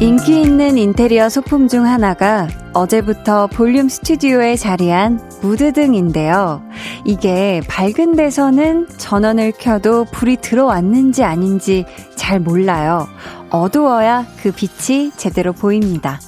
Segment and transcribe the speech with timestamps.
[0.00, 6.62] 인기 있는 인테리어 소품 중 하나가 어제부터 볼륨 스튜디오에 자리한 무드등인데요.
[7.04, 13.08] 이게 밝은 데서는 전원을 켜도 불이 들어왔는지 아닌지 잘 몰라요.
[13.50, 16.20] 어두워야 그 빛이 제대로 보입니다.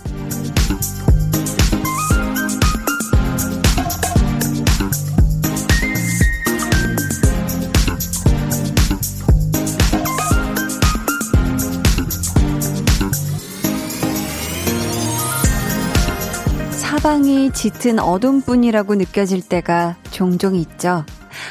[16.71, 21.05] 사방이 짙은 어둠뿐이라고 느껴질 때가 종종 있죠.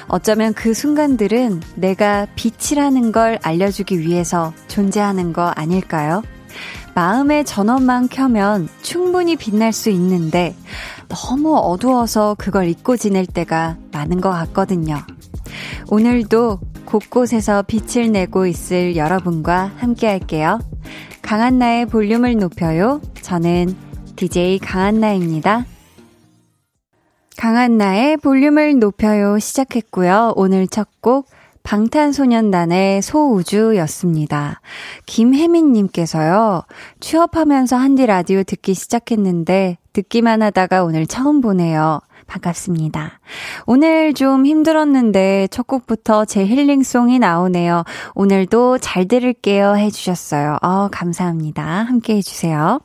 [0.10, 6.24] 어쩌면 그 순간들은 내가 빛이라는 걸 알려주기 위해서 존재하는 거 아닐까요?
[6.96, 10.56] 마음의 전원만 켜면 충분히 빛날 수 있는데
[11.08, 14.98] 너무 어두워서 그걸 잊고 지낼 때가 많은 것 같거든요.
[15.90, 20.60] 오늘도 곳곳에서 빛을 내고 있을 여러분과 함께 할게요.
[21.22, 23.00] 강한나의 볼륨을 높여요.
[23.22, 23.76] 저는
[24.16, 25.66] DJ 강한나입니다.
[27.40, 30.34] 강한 나의 볼륨을 높여요 시작했고요.
[30.36, 31.30] 오늘 첫 곡
[31.64, 34.60] 방탄소년단의 소우주였습니다.
[35.06, 36.64] 김혜민님께서요,
[37.00, 42.02] 취업하면서 한디 라디오 듣기 시작했는데, 듣기만 하다가 오늘 처음 보네요.
[42.28, 43.22] 반갑습니다.
[43.66, 47.86] 오늘 좀 힘들었는데 첫 곡부터 제 힐링송이 나오네요.
[48.16, 50.58] 오늘도 잘 들을게요 해주셨어요.
[50.62, 51.64] 어, 감사합니다.
[51.64, 52.82] 함께 해주세요.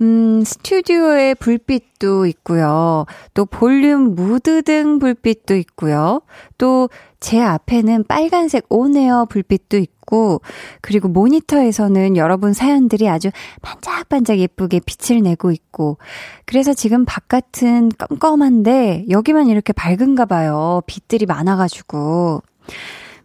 [0.00, 3.04] 음, 스튜디오에 불빛도 있고요.
[3.34, 6.22] 또 볼륨 무드 등 불빛도 있고요.
[6.56, 6.88] 또
[7.20, 10.40] 제 앞에는 빨간색 온에어 불빛도 있고,
[10.80, 15.98] 그리고 모니터에서는 여러분 사연들이 아주 반짝반짝 예쁘게 빛을 내고 있고,
[16.44, 20.80] 그래서 지금 바깥은 껌껌한데, 여기만 이렇게 밝은가 봐요.
[20.86, 22.42] 빛들이 많아가지고.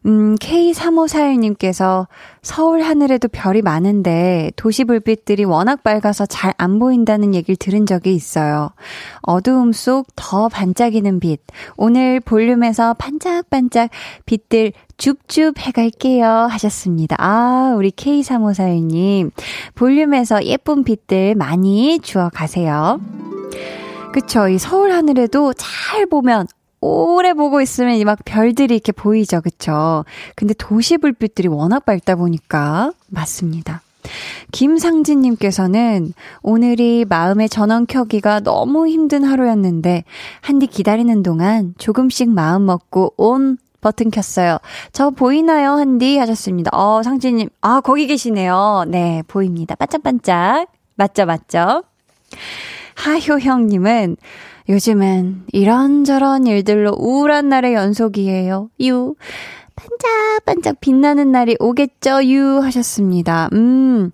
[0.06, 2.08] 음, K3541님께서
[2.42, 8.70] 서울 하늘에도 별이 많은데 도시 불빛들이 워낙 밝아서 잘 안 보인다는 얘기를 들은 적이 있어요.
[9.22, 11.42] 어두움 속 더 반짝이는 빛.
[11.78, 13.90] 오늘 볼륨에서 반짝반짝
[14.26, 16.26] 빛들 줍줍 해갈게요.
[16.26, 17.16] 하셨습니다.
[17.20, 19.32] 아, 우리 K3541님.
[19.76, 23.00] 볼륨에서 예쁜 빛들 많이 주워 가세요.
[24.14, 24.48] 그쵸.
[24.48, 26.48] 이 서울 하늘에도 잘 보면
[26.84, 29.40] 오래 보고 있으면 막 별들이 이렇게 보이죠.
[29.40, 30.04] 그쵸?
[30.36, 33.82] 근데 도시 불빛들이 워낙 밝다 보니까 맞습니다.
[34.52, 40.04] 김상진님께서는 오늘이 마음의 전원 켜기가 너무 힘든 하루였는데
[40.42, 44.58] 한디 기다리는 동안 조금씩 마음 먹고 온 버튼 켰어요.
[44.92, 46.18] 저 보이나요, 한디?
[46.18, 46.72] 하셨습니다.
[46.74, 48.86] 어, 상진님, 아, 거기 계시네요.
[48.88, 49.76] 네, 보입니다.
[49.76, 50.68] 반짝반짝.
[50.96, 51.84] 맞죠, 맞죠?
[52.96, 54.18] 하효형님은
[54.70, 58.70] 요즘은 이런저런 일들로 우울한 날의 연속이에요.
[58.82, 59.16] 유.
[59.76, 62.60] 반짝반짝 빛나는 날이 오겠죠, 유.
[62.60, 63.50] 하셨습니다.
[63.54, 64.12] 음.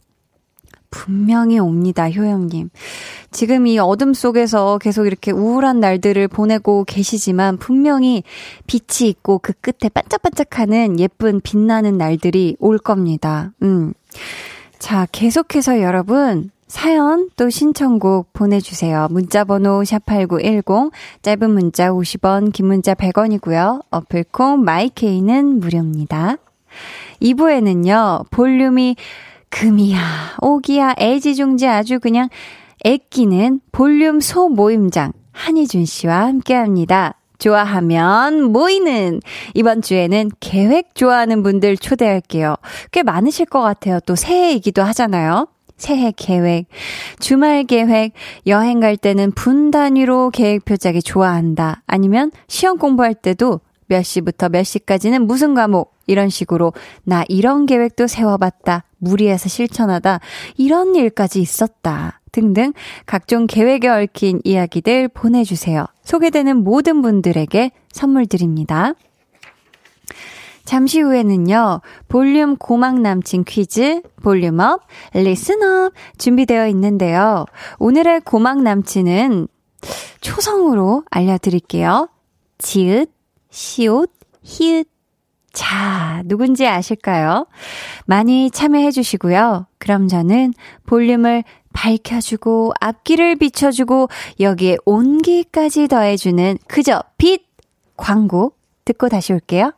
[0.92, 2.70] 분명히 옵니다, 효영님.
[3.32, 8.24] 지금 이 어둠 속에서 계속 이렇게 우울한 날들을 보내고 계시지만 분명히
[8.66, 13.52] 빛이 있고 그 끝에 반짝반짝하는 예쁜 빛나는 날들이 올 겁니다.
[13.62, 13.94] 음.
[14.80, 19.08] 자, 계속해서 여러분, 사연 또 신청곡 보내주세요.
[19.10, 20.92] 문자번호 샵8910,
[21.24, 23.82] 짧은 문자 50원, 긴 문자 100원이고요.
[23.90, 26.38] 어플콩 마이케이는 무료입니다.
[27.24, 28.96] 2부에는요, 볼륨이
[29.50, 30.00] 금이야,
[30.42, 32.30] 오기야, 애지중지 아주 그냥
[32.86, 37.16] 애끼는 볼륨 소모임장 한희준 씨와 함께 합니다.
[37.40, 39.22] 좋아하면 모이는
[39.56, 42.58] 이번 주에는 계획 좋아하는 분들 초대할게요.
[42.92, 44.00] 꽤 많으실 것 같아요.
[44.02, 45.48] 또 새해이기도 하잖아요.
[45.80, 46.68] 새해 계획,
[47.20, 48.14] 주말 계획,
[48.46, 51.82] 여행 갈 때는 분 단위로 계획표 짜기 좋아한다.
[51.88, 56.74] 아니면 시험 공부할 때도 몇 시부터 몇 시까지는 무슨 과목, 이런 식으로
[57.04, 58.84] 나 이런 계획도 세워봤다.
[59.00, 60.20] 무리해서 실천하다.
[60.58, 62.20] 이런 일까지 있었다.
[62.32, 62.74] 등등
[63.06, 65.86] 각종 계획에 얽힌 이야기들 보내주세요.
[66.04, 68.94] 소개되는 모든 분들에게 선물 드립니다.
[70.70, 74.82] 잠시 후에는요, 볼륨 고막 남친 퀴즈, volume up,
[75.16, 77.46] listen up 준비되어 있는데요.
[77.80, 79.48] 오늘의 고막 남친은
[80.22, 82.10] 초성으로 알려드릴게요.
[82.60, 83.10] 지읒,
[83.50, 84.12] 시옷,
[84.44, 84.88] 히읗.
[85.54, 87.48] 자, 누군지 아실까요?
[88.06, 89.66] 많이 참여해 주시고요.
[89.80, 90.54] 그럼 저는
[90.86, 94.08] 볼륨을 밝혀주고, 앞길을 비춰주고,
[94.40, 97.48] 여기에 온기까지 더해주는 그저 빛!
[97.98, 98.54] 광고
[98.86, 99.74] 듣고 다시 올게요.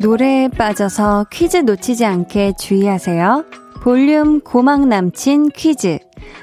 [0.00, 3.44] 노래에 빠져서 퀴즈 놓치지 않게 주의하세요.
[3.82, 5.98] 볼륨 고막 남친 퀴즈.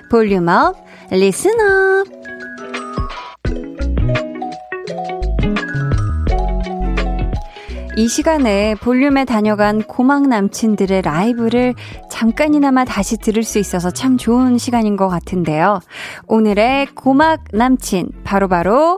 [0.09, 0.77] Volume up,
[1.11, 2.16] listen up.
[7.97, 11.73] 이 시간에 볼륨에 다녀간 고막 남친들의 라이브를
[12.11, 15.79] 잠깐이나마 다시 들을 수 있어서 참 좋은 시간인 것 같은데요.
[16.27, 18.97] 오늘의 고막 남친, 바로바로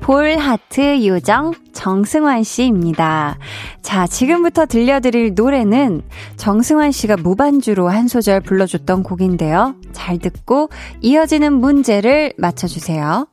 [0.00, 3.36] 볼하트 요정 정승환 씨입니다.
[3.82, 6.00] 자, 지금부터 들려드릴 노래는
[6.36, 9.74] 정승환 씨가 무반주로 한 소절 불러줬던 곡인데요.
[9.92, 10.70] 잘 듣고
[11.02, 13.26] 이어지는 문제를 맞춰주세요.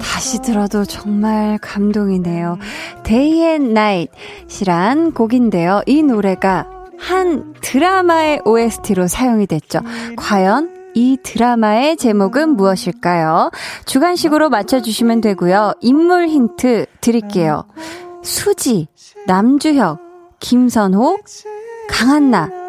[0.00, 2.58] 다시 들어도 정말 감동이네요.
[3.04, 5.82] Day and Night이란 곡인데요.
[5.86, 6.68] 이 노래가
[6.98, 9.80] 한 드라마의 OST로 사용이 됐죠.
[10.16, 13.50] 과연 이 드라마의 제목은 무엇일까요?
[13.84, 15.74] 주관식으로 맞춰주시면 되고요.
[15.80, 17.64] 인물 힌트 드릴게요.
[18.22, 18.86] 수지,
[19.26, 19.98] 남주혁,
[20.38, 21.18] 김선호,
[21.88, 22.63] 강한나.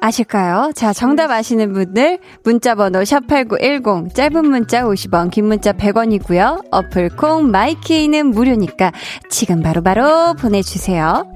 [0.00, 0.72] 아실까요?
[0.74, 6.66] 자, 정답 아시는 분들 문자 번호 샵8910 짧은 문자 50원 긴 문자 100원이고요.
[6.70, 8.92] 어플 콩 마이케이는 무료니까
[9.30, 11.26] 지금 바로바로 바로 보내 주세요.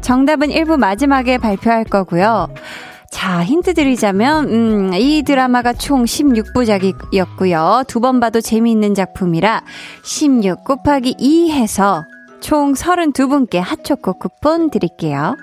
[0.00, 2.48] 정답은 1부 마지막에 발표할 거고요.
[3.10, 7.86] 자, 힌트 드리자면, 음, 이 드라마가 총 16부작이었고요.
[7.88, 9.62] 두 번 봐도 재미있는 작품이라
[10.04, 12.04] 16 곱하기 2 해서
[12.40, 15.34] 총 32분께 핫초코 쿠폰 드릴게요.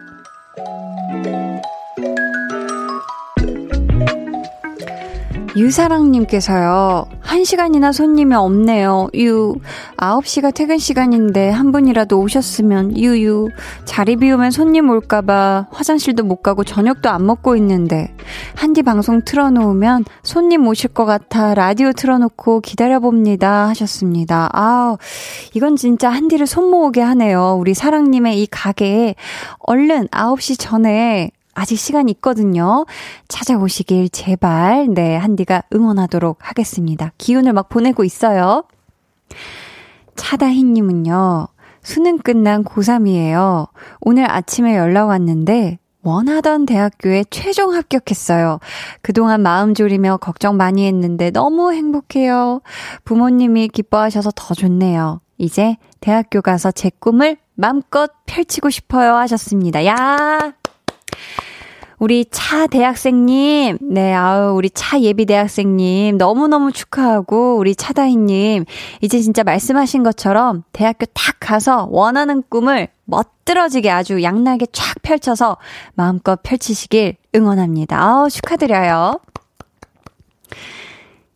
[5.57, 9.09] 유사랑님께서요, 한 시간이나 손님이 없네요.
[9.15, 9.55] 유.
[9.97, 13.49] 9시가 퇴근 시간인데 한 분이라도 오셨으면, 유유.
[13.83, 18.13] 자리 비우면 손님 올까봐 화장실도 못 가고 저녁도 안 먹고 있는데,
[18.55, 23.67] 한디 방송 틀어놓으면 손님 오실 것 같아 라디오 틀어놓고 기다려봅니다.
[23.69, 24.49] 하셨습니다.
[24.53, 24.97] 아
[25.53, 27.57] 이건 진짜 한디를 손 모으게 하네요.
[27.59, 29.15] 우리 사랑님의 이 가게에
[29.59, 32.85] 얼른 9시 전에 아직 시간 있거든요.
[33.29, 37.11] 찾아오시길 제발, 네, 한디가 응원하도록 하겠습니다.
[37.17, 38.63] 기운을 막 보내고 있어요.
[40.15, 41.47] 차다희님은요,
[41.81, 43.69] 수능 끝난 고3이에요.
[44.01, 48.59] 오늘 아침에 연락 왔는데, 원하던 대학교에 최종 합격했어요.
[49.01, 52.61] 그동안 마음 졸이며 걱정 많이 했는데 너무 행복해요.
[53.03, 55.21] 부모님이 기뻐하셔서 더 좋네요.
[55.37, 59.85] 이제 대학교 가서 제 꿈을 맘껏 펼치고 싶어요 하셨습니다.
[59.85, 60.53] 야!
[61.99, 68.65] 우리 차 대학생님, 네, 아우, 우리 차 예비 대학생님, 너무너무 축하하고, 우리 차다희님,
[69.01, 75.57] 이제 진짜 말씀하신 것처럼 대학교 딱 가서 원하는 꿈을 멋들어지게 아주 양날개 쫙 펼쳐서
[75.95, 77.99] 마음껏 펼치시길 응원합니다.
[77.99, 79.19] 아우, 축하드려요.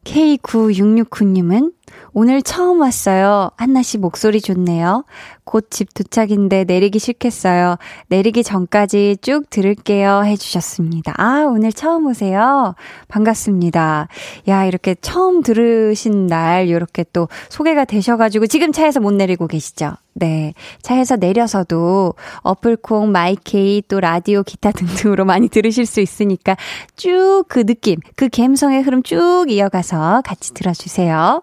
[0.03, 1.73] K9669님은
[2.13, 3.51] 오늘 처음 왔어요.
[3.55, 5.05] 한나 씨 목소리 좋네요.
[5.45, 7.77] 곧 집 도착인데 내리기 싫겠어요.
[8.09, 10.23] 내리기 전까지 쭉 들을게요.
[10.25, 11.13] 해주셨습니다.
[11.17, 12.75] 아, 오늘 처음 오세요.
[13.07, 14.09] 반갑습니다.
[14.49, 19.93] 야, 이렇게 처음 들으신 날, 이렇게 또 소개가 되셔가지고 지금 차에서 못 내리고 계시죠?
[20.13, 20.53] 네.
[20.81, 26.57] 차에서 내려서도 어플콩, 마이케이, 또 라디오, 기타 등등으로 많이 들으실 수 있으니까
[26.97, 31.41] 쭉 그 느낌, 그 감성의 흐름 쭉 이어가서 같이 들어주세요.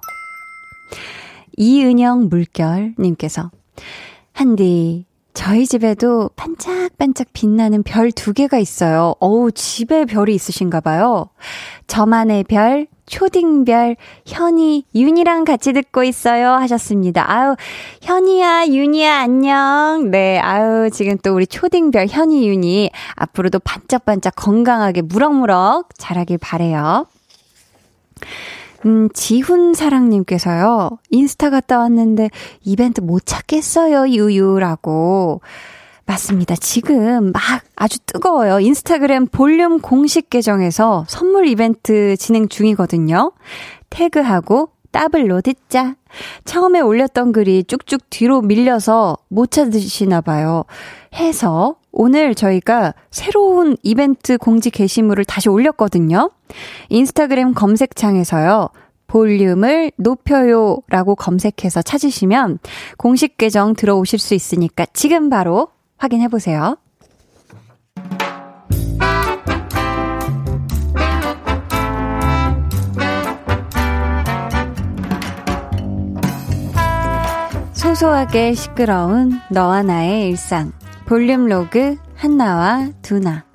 [1.56, 3.50] 이은영 물결님께서
[4.32, 9.14] 한디 저희 집에도 반짝반짝 빛나는 별 두 개가 있어요.
[9.20, 11.30] 어우, 집에 별이 있으신가 봐요.
[11.86, 16.50] 저만의 별, 초딩별, 현이, 윤이랑 같이 듣고 있어요.
[16.54, 17.30] 하셨습니다.
[17.30, 17.54] 아유,
[18.02, 20.10] 현이야, 윤이야, 안녕.
[20.10, 27.06] 네, 아유, 지금 또 우리 초딩별, 현이, 윤이 앞으로도 반짝반짝 건강하게 무럭무럭 자라길 바래요.
[28.86, 32.30] 음, 지훈 사랑님께서요, 인스타 갔다 왔는데
[32.64, 35.40] 이벤트 못 찾겠어요, 유유라고.
[36.06, 36.56] 맞습니다.
[36.56, 37.42] 지금 막
[37.76, 38.60] 아주 뜨거워요.
[38.60, 43.32] 인스타그램 볼륨 공식 계정에서 선물 이벤트 진행 중이거든요.
[43.90, 45.96] 태그하고 더블로 듣자.
[46.46, 50.64] 처음에 올렸던 글이 쭉쭉 뒤로 밀려서 못 찾으시나 봐요.
[51.14, 56.30] 해서 오늘 저희가 새로운 이벤트 공지 게시물을 다시 올렸거든요.
[56.88, 58.68] 인스타그램 검색창에서요.
[59.06, 62.58] 볼륨을 높여요 라고 검색해서 찾으시면
[62.98, 66.76] 공식 계정 들어오실 수 있으니까 지금 바로 확인해 보세요.
[77.72, 80.72] 소소하게 시끄러운 너와 나의 일상.
[81.08, 83.46] 볼륨 로그 한나와 두나.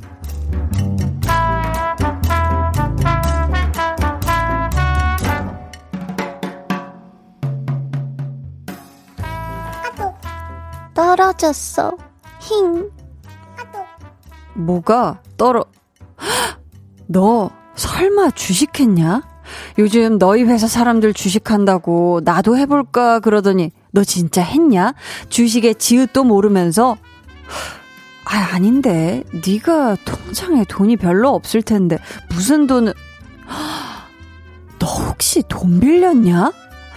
[10.95, 11.95] 떨어졌어.
[12.39, 12.89] 힝.
[14.55, 15.63] 뭐가 떨어,
[17.05, 19.21] 너 설마 주식했냐?
[19.77, 24.95] 요즘 너희 회사 사람들 주식한다고 나도 해볼까 그러더니 너 진짜 했냐?
[25.29, 26.97] 주식의 지읒도 모르면서
[28.25, 29.23] 아 아닌데.
[29.45, 31.97] 네가 통장에 돈이 별로 없을 텐데.
[32.29, 32.93] 무슨 돈을.
[34.79, 36.51] 너 혹시 돈 빌렸냐?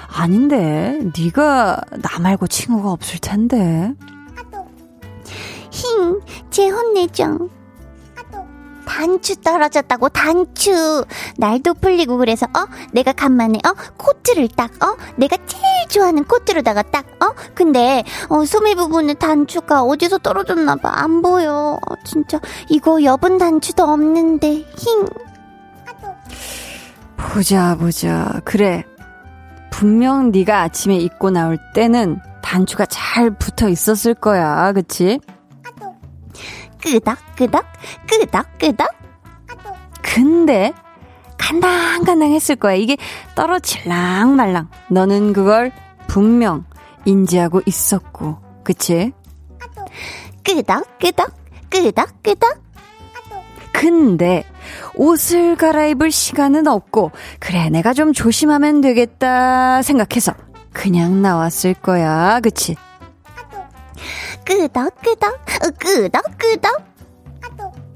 [0.09, 1.01] 아닌데.
[1.19, 3.93] 네가 나 말고 친구가 없을 텐데.
[5.71, 6.21] 힝,
[6.51, 7.51] 제 혼내죠.
[8.87, 11.05] 단추 떨어졌다고 단추.
[11.37, 12.67] 날도 풀리고 그래서 어?
[12.93, 13.75] 내가 간만에 어?
[13.99, 14.97] 코트를 딱 어?
[15.17, 17.35] 내가 제일 좋아하는 코트로다가 딱 어?
[17.55, 20.91] 근데 어 소매 부분에 단추가 어디서 떨어졌나 봐.
[20.95, 21.79] 안 보여.
[21.87, 22.41] 어, 진짜.
[22.71, 24.65] 이거 여분 단추도 없는데.
[24.77, 25.07] 힝.
[27.17, 28.41] 보자 보자.
[28.45, 28.85] 그래.
[29.71, 34.73] 분명 네가 아침에 입고 나올 때는 단추가 잘 붙어 있었을 거야.
[34.73, 35.21] 그치?
[36.87, 37.65] 끄덕끄덕
[38.09, 38.89] 끄덕끄덕
[40.03, 40.73] 근데
[41.37, 42.75] 간당간당 했을 거야.
[42.75, 42.97] 이게
[43.35, 44.69] 떨어질랑 말랑.
[44.89, 45.73] 너는 그걸
[46.07, 46.65] 분명
[47.05, 48.39] 인지하고 있었고.
[48.65, 49.13] 그치?
[50.45, 51.33] 끄덕끄덕
[51.71, 52.67] 끄덕끄덕
[53.73, 54.45] 근데
[54.95, 60.33] 옷을 갈아입을 시간은 없고 그래 내가 좀 조심하면 되겠다 생각해서
[60.73, 62.41] 그냥 나왔을 거야.
[62.41, 62.75] 그치?
[64.47, 65.45] 끄덕끄덕
[65.79, 66.87] 끄덕끄덕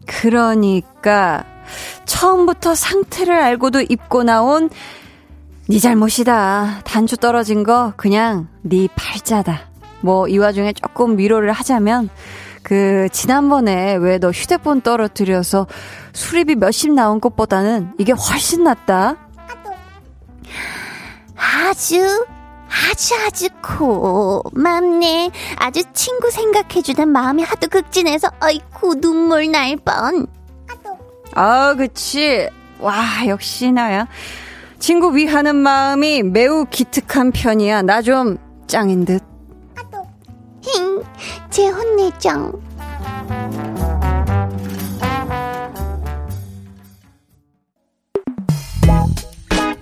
[0.06, 1.44] 그러니까
[2.04, 4.68] 처음부터 상태를 알고도 입고 나온
[5.68, 6.80] 네 잘못이다.
[6.84, 9.70] 단추 떨어진 거 그냥 네 팔자다.
[10.00, 12.08] 뭐 이 와중에 조금 위로를 하자면
[12.62, 15.66] 그 지난번에 왜 너 휴대폰 떨어뜨려서
[16.12, 19.16] 수리비 몇십 나온 것보다는 이게 훨씬 낫다.
[21.36, 22.26] 아주
[22.70, 25.30] 아주 아주 고맙네.
[25.56, 30.26] 아주 친구 생각해주던 마음이 하도 극진해서 아이쿠 눈물 날 뻔.
[31.34, 32.48] 아, 그치.
[32.80, 32.94] 와,
[33.26, 34.06] 역시 나야.
[34.78, 37.82] 친구 위하는 마음이 매우 기특한 편이야.
[37.82, 39.22] 나 좀 짱인 듯.
[40.62, 41.02] 힝,
[41.50, 42.52] 제 혼내정.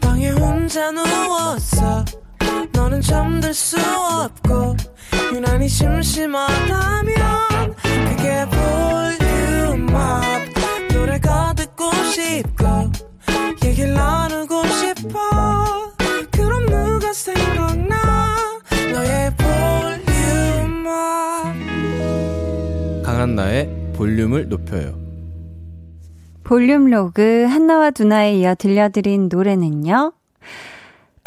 [0.00, 2.04] 방에 혼자 누웠어
[2.88, 4.74] 너는 잠들 수 없고
[5.34, 8.46] 유난히 심심하다면 그게
[9.76, 10.48] 볼륨업
[10.94, 12.64] 노래가 듣고 싶고
[13.62, 15.18] 얘기를 나누고 싶어
[16.30, 18.36] 그럼 누가 생각나
[18.94, 20.86] 너의 volume up
[23.04, 24.98] 강한나의 볼륨을 높여요.
[26.42, 30.14] 볼륨 로그 한나와 두나에 이어 들려드린 노래는요.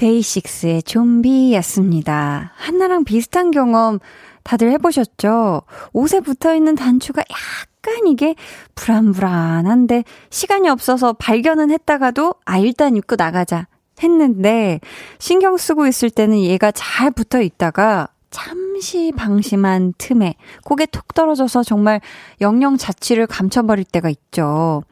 [0.01, 2.53] 데이식스의 좀비였습니다.
[2.55, 3.99] 한나랑 비슷한 경험
[4.43, 5.61] 다들 해보셨죠?
[5.93, 8.33] 옷에 붙어있는 단추가 약간 이게
[8.73, 13.67] 불안불안한데 시간이 없어서 발견은 했다가도 아 일단 입고 나가자
[14.01, 14.79] 했는데
[15.19, 22.01] 신경 쓰고 있을 때는 얘가 잘 붙어 있다가 잠시 방심한 틈에 고개 톡 떨어져서 정말
[22.39, 24.83] 영영 자취를 감춰버릴 때가 있죠.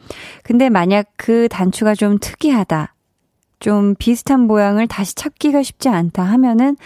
[0.43, 2.93] 근데 만약 그 단추가 좀 특이하다.
[3.59, 6.77] 좀 비슷한 모양을 다시 찾기가 쉽지 않다 하면은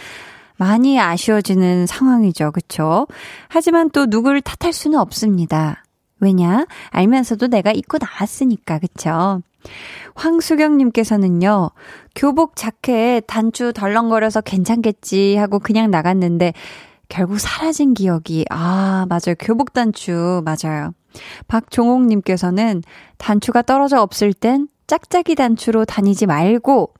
[0.56, 2.52] 많이 아쉬워지는 상황이죠.
[2.52, 3.06] 그쵸?
[3.48, 5.84] 하지만 또 누구를 탓할 수는 없습니다.
[6.20, 6.66] 왜냐?
[6.90, 8.78] 알면서도 내가 입고 나왔으니까.
[8.78, 9.42] 그쵸?
[10.14, 11.70] 황수경님께서는요,
[12.14, 16.52] 교복 자켓 단추 덜렁거려서 괜찮겠지 하고 그냥 나갔는데,
[17.08, 19.34] 결국 사라진 기억이, 아, 맞아요.
[19.38, 20.92] 교복 단추, 맞아요.
[21.48, 22.82] 박종옥님께서는
[23.18, 26.92] 단추가 떨어져 없을 땐 짝짝이 단추로 다니지 말고,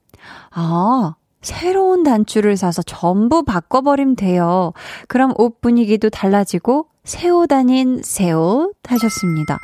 [0.52, 4.72] 아, 새로운 단추를 사서 전부 바꿔버리면 돼요.
[5.08, 9.58] 그럼 옷 분위기도 달라지고, 새옷 아닌 새옷 하셨습니다.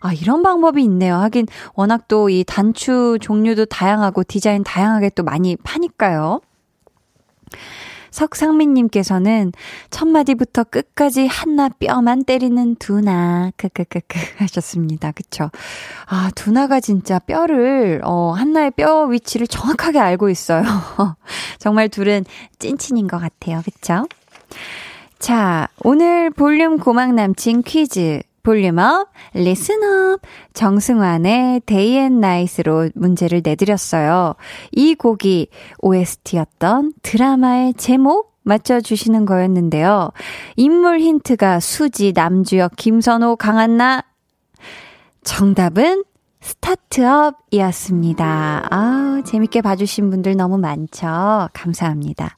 [0.00, 1.16] 아, 이런 방법이 있네요.
[1.16, 6.40] 하긴, 워낙 또 이 단추 종류도 다양하고 디자인 다양하게 또 많이 파니까요.
[8.14, 9.52] 석상민님께서는
[9.90, 15.10] 첫 마디부터 끝까지 한나 뼈만 때리는 두나 크크크크 하셨습니다.
[15.10, 15.50] 그쵸?
[16.06, 20.62] 아 두나가 진짜 뼈를 어 한나의 뼈 위치를 정확하게 알고 있어요.
[21.58, 22.24] 정말 둘은
[22.60, 23.62] 찐친인 것 같아요.
[23.64, 24.06] 그쵸?
[25.18, 30.20] 자 오늘 볼륨 고막 남친 퀴즈 volume up, listen up,
[30.52, 34.34] 정승환의 Day and Night로 문제를 내드렸어요.
[34.70, 35.48] 이 곡이
[35.80, 40.10] OST였던 드라마의 제목 맞춰주시는 거였는데요.
[40.56, 44.04] 인물 힌트가 수지, 남주혁, 김선호, 강한나.
[45.24, 46.04] 정답은
[46.44, 48.68] 스타트업이었습니다.
[48.70, 51.48] 아, 재밌게 봐주신 분들 너무 많죠?
[51.54, 52.36] 감사합니다.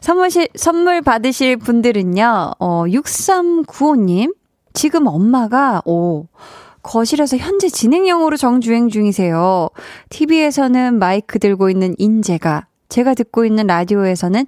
[0.00, 4.32] 선물, 선물 받으실 분들은요, 어, 6395님,
[4.78, 6.28] 지금 엄마가, 오,
[6.84, 9.70] 거실에서 현재 진행형으로 정주행 중이세요.
[10.08, 14.46] TV에서는 마이크 들고 있는 인재가, 제가 듣고 있는 라디오에서는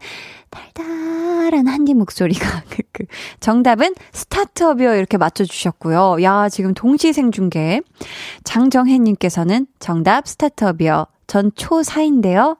[0.50, 3.06] 달달한 한디 목소리가 그, 그
[3.40, 6.22] 정답은 스타트업이요 이렇게 맞춰주셨고요.
[6.22, 7.80] 야 지금 동시 생중계
[8.44, 11.06] 장정혜님께서는 정답 스타트업이요.
[11.26, 12.56] 전 초4인데요.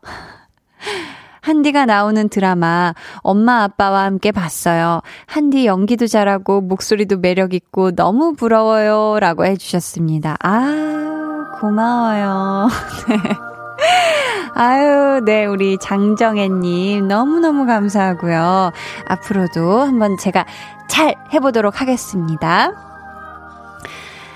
[1.40, 5.00] 한디가 나오는 드라마 엄마 아빠와 함께 봤어요.
[5.26, 9.18] 한디 연기도 잘하고 목소리도 매력 있고 너무 부러워요.
[9.20, 10.36] 라고 해 주셨습니다.
[10.42, 12.68] 아, 고마워요.
[13.08, 13.16] 네.
[14.54, 18.72] 아유, 네, 우리 장정혜님, 너무너무 감사하고요.
[19.06, 20.44] 앞으로도 한번 제가
[20.88, 22.89] 잘 해보도록 하겠습니다.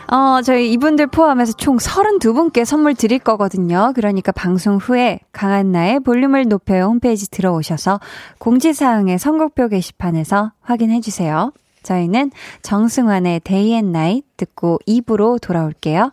[0.06, 3.92] 어, 저희 이분들 포함해서 총 32분께 선물 드릴 거거든요.
[3.94, 8.00] 그러니까 방송 후에 강한나의 볼륨을 높여요 홈페이지 들어오셔서
[8.38, 11.52] 공지사항의 선곡표 게시판에서 확인해 주세요.
[11.82, 12.30] 저희는
[12.62, 16.12] 정승환의 Day and Night 듣고 2부로 돌아올게요.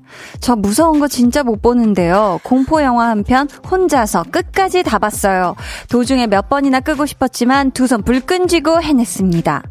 [0.41, 2.39] 저 무서운 거 진짜 못 보는데요.
[2.43, 5.55] 공포 영화 한 편 혼자서 끝까지 다 봤어요.
[5.89, 9.63] 도중에 몇 번이나 끄고 싶었지만 두 손 불끈 쥐고 해냈습니다.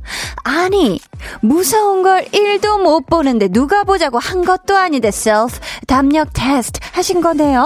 [0.45, 1.01] 아니,
[1.43, 7.61] 무서운 걸 1도 못 보는데 누가 보자고 한 것도 아닌데 셀프 담력 테스트 하신 거네요.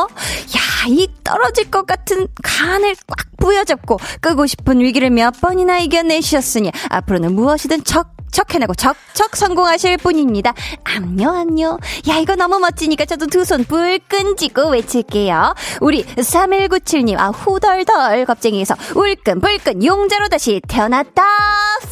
[0.56, 7.34] 야, 이 떨어질 것 같은 간을 꽉 부여잡고 끄고 싶은 위기를 몇 번이나 이겨내셨으니 앞으로는
[7.34, 10.52] 무엇이든 척척 해내고 척척 성공하실 분입니다.
[10.82, 11.78] 암요, 암요.
[12.08, 15.54] 야, 이거 너무 멋지니까 저도 두 손 불끈 쥐고 외칠게요.
[15.80, 21.22] 우리 3197님, 아, 후덜덜 겁쟁이에서 울끈불끈 용자로 다시 태어났다.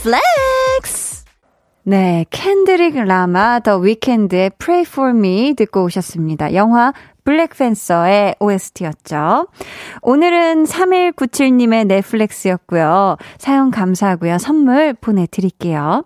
[0.02, 1.22] Flex!
[1.84, 6.54] 네, 켄드릭 라마 더 위켄드의 Pray for Me 듣고 오셨습니다.
[6.54, 6.92] 영화
[7.24, 9.48] 블랙 팬서의 OST였죠.
[10.02, 13.16] 오늘은 3197님의 flex였고요.
[13.38, 14.38] 사연 감사하고요.
[14.38, 16.04] 선물 보내드릴게요.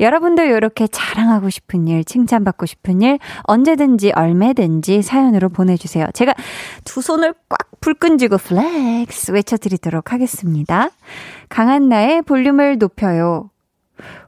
[0.00, 6.06] 여러분도 이렇게 자랑하고 싶은 일, 칭찬받고 싶은 일 언제든지 얼매든지 사연으로 보내주세요.
[6.14, 6.34] 제가
[6.84, 10.90] 두 손을 꽉 불끈 쥐고 flex 외쳐드리도록 하겠습니다.
[11.48, 13.50] 강한나의 볼륨을 높여요.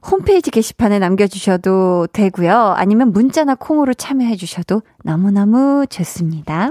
[0.09, 2.73] 홈페이지 게시판에 남겨주셔도 되고요.
[2.77, 6.69] 아니면 문자나 콩으로 참여해주셔도 너무너무 좋습니다.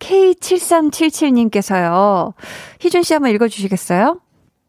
[0.00, 2.32] K7377님께서요.
[2.80, 4.20] 희준 씨 한번 읽어주시겠어요?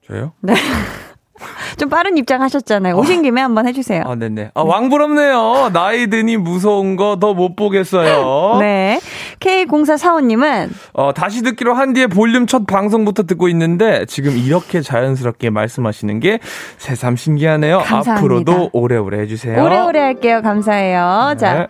[0.08, 0.34] 저요?
[0.42, 0.54] 네.
[1.78, 2.96] 좀 빠른 입장하셨잖아요.
[2.96, 4.04] 오신 김에 한번 해주세요.
[4.06, 4.52] 아, 네네.
[4.54, 5.72] 아, 왕부럽네요.
[5.74, 8.60] 나이 드니 무서운 거 더 못 보겠어요.
[8.62, 9.00] 네.
[9.44, 16.20] K0445님은, 어, 다시 듣기로 한 뒤에 볼륨 첫 방송부터 듣고 있는데 지금 이렇게 자연스럽게 말씀하시는
[16.20, 16.40] 게
[16.78, 17.80] 새삼 신기하네요.
[17.80, 18.14] 감사합니다.
[18.14, 19.64] 앞으로도 오래오래 해주세요.
[19.64, 20.42] 오래오래 할게요.
[20.42, 21.30] 감사해요.
[21.32, 21.38] 네.
[21.38, 21.68] 자.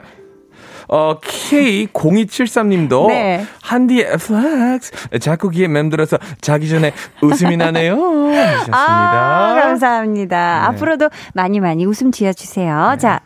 [0.93, 3.43] 어, K0273님도 네.
[3.63, 7.95] 한디의 flex 자꾸 귀에 맴돌아서 자기 전에 웃음이 나네요.
[8.32, 8.77] 하셨습니다.
[8.77, 10.60] 아, 감사합니다.
[10.60, 10.67] 네.
[10.67, 12.97] 앞으로도 많이 많이 웃음 지어주세요.
[12.99, 13.21] 자,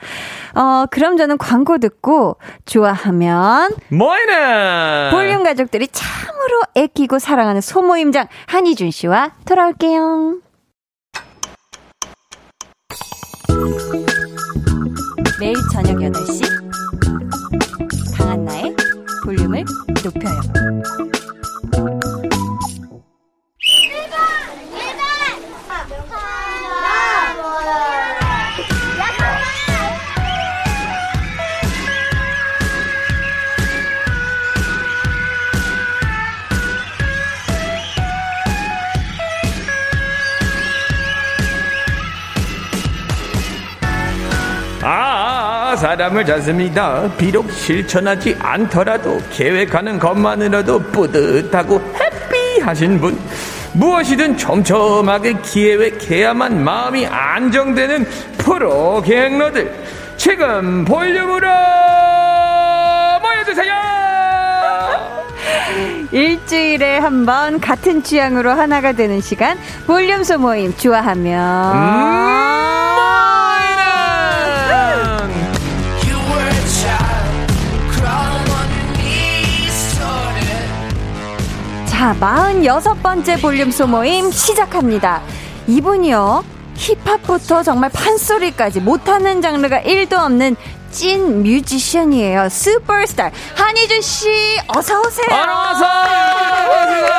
[0.55, 9.31] 어, 그럼 저는 광고 듣고 좋아하면 모이는 볼륨 가족들이 참으로 애끼고 사랑하는 소모임장 한희준 씨와
[9.43, 10.37] 돌아올게요.
[15.41, 16.67] 매일 저녁 8시
[17.07, 17.36] 강한나의
[19.47, 19.65] 볼륨을
[20.03, 20.41] 높여요.
[46.07, 47.09] 아, 사람을 찾습니다.
[47.17, 53.19] 비록 실천하지 않더라도 계획하는 것만으로도 뿌듯하고 해피하신 분.
[53.73, 58.05] 무엇이든 촘촘하게 기획해야만 마음이 안정되는
[58.37, 59.69] 프로 계획러들.
[60.15, 61.47] 지금 볼륨으로
[63.21, 63.73] 모여주세요!
[66.11, 72.66] 일주일에 한 번 같은 취향으로 하나가 되는 시간 볼륨소 모임 좋아하면 You
[81.97, 85.19] 자, 46번째 볼륨 소 모임 시작합니다.
[85.65, 86.45] 이분이요.
[86.75, 90.55] 힙합부터 정말 판소리까지 못하는 장르가 1도 없는
[90.91, 92.49] 찐 뮤지션이에요.
[92.49, 94.29] 슈퍼스타 한희준 씨
[94.67, 95.25] 어서 오세요.
[95.31, 95.89] 안녕하세요.
[96.67, 97.15] 반갑습니다.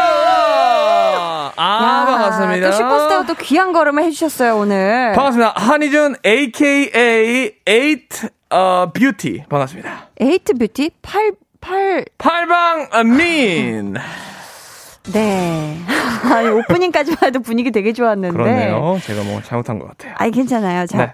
[1.56, 2.70] 아, 야, 반갑습니다.
[2.70, 5.12] 또 슈퍼스타가 또 귀한 걸음을 해주셨어요 오늘.
[5.16, 5.54] 반갑습니다.
[5.56, 8.06] 한희준 AKA eight
[8.50, 10.10] 어, 뷰티 반갑습니다.
[10.20, 13.96] eight beauty 8 8 팔방 어, 미인.
[15.12, 15.78] 네.
[16.34, 18.36] 아니 오프닝까지만 해도 분위기 되게 좋았는데.
[18.36, 18.98] 그렇네요.
[19.02, 20.14] 제가 뭐 잘못한 것 같아요.
[20.16, 20.86] 아니 괜찮아요.
[20.86, 20.98] 자.
[20.98, 21.12] 네.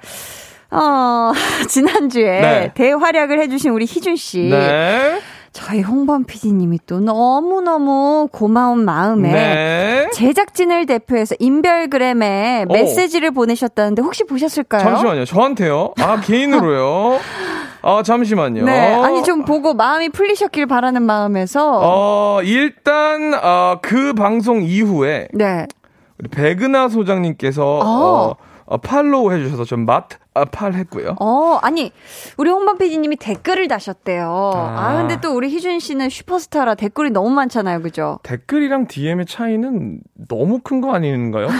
[0.71, 1.33] 어,
[1.69, 2.71] 지난주에 네.
[2.75, 4.49] 대활약을 해주신 우리 희준 씨.
[4.51, 5.21] 네.
[5.55, 10.11] 저희 홍범 PD님이 또 너무너무 고마운 마음에 네.
[10.13, 12.73] 제작진을 대표해서 인별그램에 오.
[12.73, 14.83] 메시지를 보내셨다는데 혹시 보셨을까요?
[14.83, 15.25] 잠시만요.
[15.25, 15.95] 저한테요?
[16.01, 17.21] 아, 개인으로요?
[17.83, 18.65] 아, 잠시만요.
[18.65, 18.95] 네.
[18.95, 21.81] 아니, 좀 보고 마음이 풀리셨길 바라는 마음에서.
[21.83, 25.69] 어, 일단, 어, 그 방송 이후에, 네.
[26.19, 31.17] 우리 백은하 소장님께서, 어, 어, 팔로우 해주셔서 좀 맛, 아, 팔 했고요.
[31.21, 31.93] 어, 아니,
[32.37, 34.53] 우리 홍범 PD님이 댓글을 다셨대요.
[34.55, 34.91] 아.
[34.91, 34.97] 아.
[34.97, 37.83] 근데 또 우리 희준 씨는 슈퍼스타라 댓글이 너무 많잖아요.
[37.83, 38.19] 그죠?
[38.25, 41.47] 댓글이랑 DM의 차이는 너무 큰 거 아닌가요?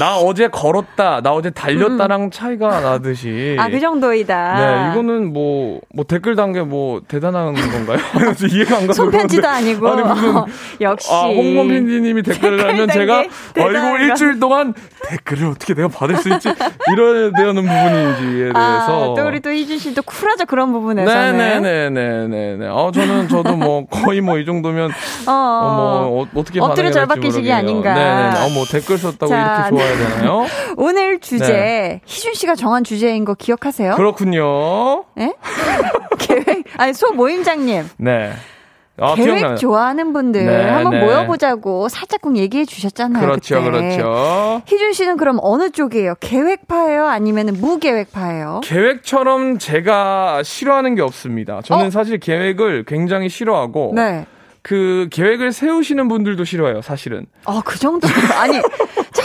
[0.00, 3.56] 나 어제 걸었다, 나 어제 달렸다랑 차이가 나듯이.
[3.58, 4.54] 아, 그 정도이다.
[4.58, 7.98] 네, 이거는 뭐, 뭐 댓글 단계 뭐 대단한 건가요?
[8.52, 9.04] 이해가 안 가서.
[9.04, 9.46] 손편지도.
[9.46, 9.88] 아니고.
[9.88, 10.32] 아니, 무슨.
[10.80, 11.08] 역시.
[11.12, 13.18] 아, 홍범 PD님이 댓글을 단계 제가,
[13.56, 13.98] 아이고, 거.
[13.98, 14.74] 일주일 동안
[15.08, 16.48] 댓글을 어떻게 내가 받을 수 있지?
[16.92, 19.12] 이래야 되는 부분인지에 대해서.
[19.12, 20.46] 아, 또 우리 또 희준 씨도 쿨하죠.
[20.46, 21.36] 그런 부분에서는.
[21.36, 22.68] 네네네네네네.
[22.68, 24.90] 어, 저는, 저도 뭐, 거의 뭐, 이 정도면,
[25.26, 27.56] 어, 어, 뭐, 어, 어떻게 엎드려 반응해야 절 될지 박히시기 모르겠네요.
[27.56, 27.94] 아닌가.
[27.94, 28.46] 네네네.
[28.46, 30.46] 어, 뭐, 댓글 썼다고 자, 이렇게 좋아야 되나요?
[30.76, 32.00] 오늘 주제 네.
[32.06, 33.94] 희준 씨가 정한 주제인 거 기억하세요?
[33.96, 35.04] 그렇군요.
[35.18, 35.32] 예?
[36.18, 38.32] 계획 아니 소 모임장님 네.
[38.98, 39.56] 아, 계획 기억나요.
[39.56, 41.04] 좋아하는 분들 네, 한번 네.
[41.04, 43.26] 모여보자고 살짝쿵 얘기해 주셨잖아요.
[43.26, 43.96] 그렇죠, 그때.
[43.96, 44.62] 그렇죠.
[44.66, 46.14] 희준 씨는 그럼 어느 쪽이에요?
[46.20, 47.06] 계획파예요?
[47.06, 48.60] 아니면 무계획파예요?
[48.64, 51.60] 계획처럼 제가 싫어하는 게 없습니다.
[51.62, 51.90] 저는 어?
[51.90, 54.26] 사실 계획을 굉장히 싫어하고 네.
[54.62, 57.26] 그 계획을 세우시는 분들도 싫어해요, 사실은.
[57.44, 58.08] 아, 그 정도.
[58.36, 58.60] 아니,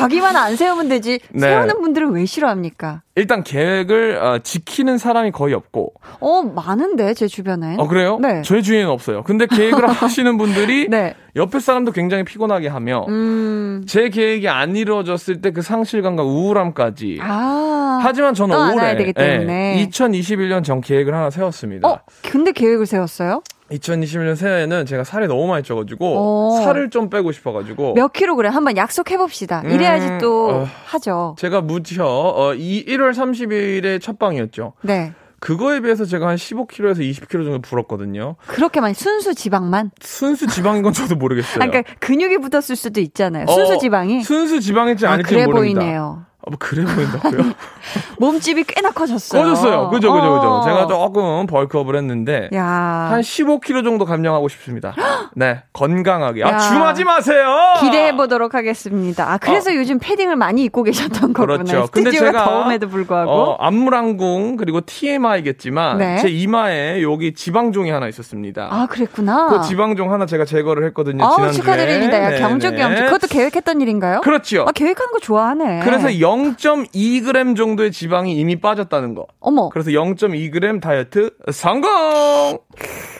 [0.02, 1.20] 자기만 안 세우면 되지.
[1.32, 1.40] 네.
[1.42, 3.02] 세우는 분들은 왜 싫어합니까?
[3.16, 5.94] 일단 계획을 어, 지키는 사람이 거의 없고.
[6.20, 7.80] 어, 많은데, 제 주변엔.
[7.80, 8.18] 어 그래요?
[8.22, 8.42] 네.
[8.44, 9.24] 저희 주위에는 없어요.
[9.24, 11.14] 근데 계획을 하시는 분들이 네.
[11.36, 13.84] 옆에 사람도 굉장히 피곤하게 하며 음.
[13.88, 17.20] 제 계획이 안 이루어졌을 때 그 상실감과 우울함까지.
[17.22, 18.00] 아.
[18.02, 19.80] 하지만 저는 또 올해 되기 때문에.
[19.82, 21.88] 예, 2021년 전 계획을 하나 세웠습니다.
[21.90, 23.44] 어, 근데 계획을 세웠어요?
[23.72, 26.62] 2021년 새해에는 제가 살이 너무 많이 쪄가지고 어.
[26.64, 29.62] 살을 좀 빼고 싶어가지고 몇 킬로그램 한번 약속해 봅시다.
[29.66, 30.68] 이래야지 음, 또 어.
[30.86, 31.36] 하죠.
[31.40, 34.74] 제가 무려 어, 이 1월 30일에 첫 방이었죠.
[34.82, 35.14] 네.
[35.40, 38.36] 그거에 비해서 제가 한 15kg에서 20kg 정도 불었거든요.
[38.46, 39.90] 그렇게만 순수 지방만.
[40.00, 41.64] 순수 지방인 건 저도 모르겠어요.
[41.64, 43.48] 아, 그러니까 근육이 붙었을 수도 있잖아요.
[43.48, 44.22] 순수 어, 지방이.
[44.22, 45.80] 순수 지방일지 아, 아닐지 그래 모릅니다.
[45.80, 46.26] 보이네요.
[46.44, 47.52] 아, 뭐 그래 보인다고요?
[48.18, 49.44] 몸집이 꽤나 커졌어요.
[49.44, 49.90] 꺼졌어요.
[49.90, 50.48] 그죠, 그죠, 그죠.
[50.50, 50.62] 어.
[50.64, 52.64] 제가 조금 벌크업을 했는데 야.
[53.12, 54.96] 한 15kg 정도 감량하고 싶습니다.
[55.36, 56.42] 네, 건강하게.
[56.42, 56.48] 야.
[56.48, 57.46] 아, 줌하지 마세요.
[57.80, 59.32] 기대해 보도록 하겠습니다.
[59.32, 61.54] 아, 그래서 요즘 패딩을 많이 입고 계셨던 거구나.
[61.54, 61.58] 어.
[61.58, 61.88] 그렇죠.
[61.92, 63.32] 근데 제가 더움에도 불구하고.
[63.32, 66.18] 어, 안무랑궁 그리고 TMI겠지만 네.
[66.18, 68.68] 제 이마에 여기 지방종이 하나 있었습니다.
[68.72, 69.48] 아, 그랬구나.
[69.48, 71.24] 그 지방종 하나 제가 제거를 했거든요.
[71.24, 71.62] 아우, 지난주에.
[71.62, 72.18] 축하드립니다.
[72.24, 72.42] 야, 네네.
[72.42, 73.06] 경주기 엄청.
[73.06, 74.22] 그것도 계획했던 일인가요?
[74.22, 74.66] 그렇죠.
[74.68, 75.82] 아, 계획하는 거 좋아하네.
[75.84, 79.28] 그래서 0.2g 정도의 지방이 이미 빠졌다는 거.
[79.40, 79.70] 어머.
[79.70, 81.90] 그래서 0.2g 다이어트 성공.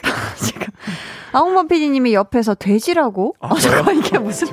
[1.34, 3.34] 아웅범 PD님이 옆에서 돼지라고?
[3.40, 4.48] 아, 잠깐 이게 무슨.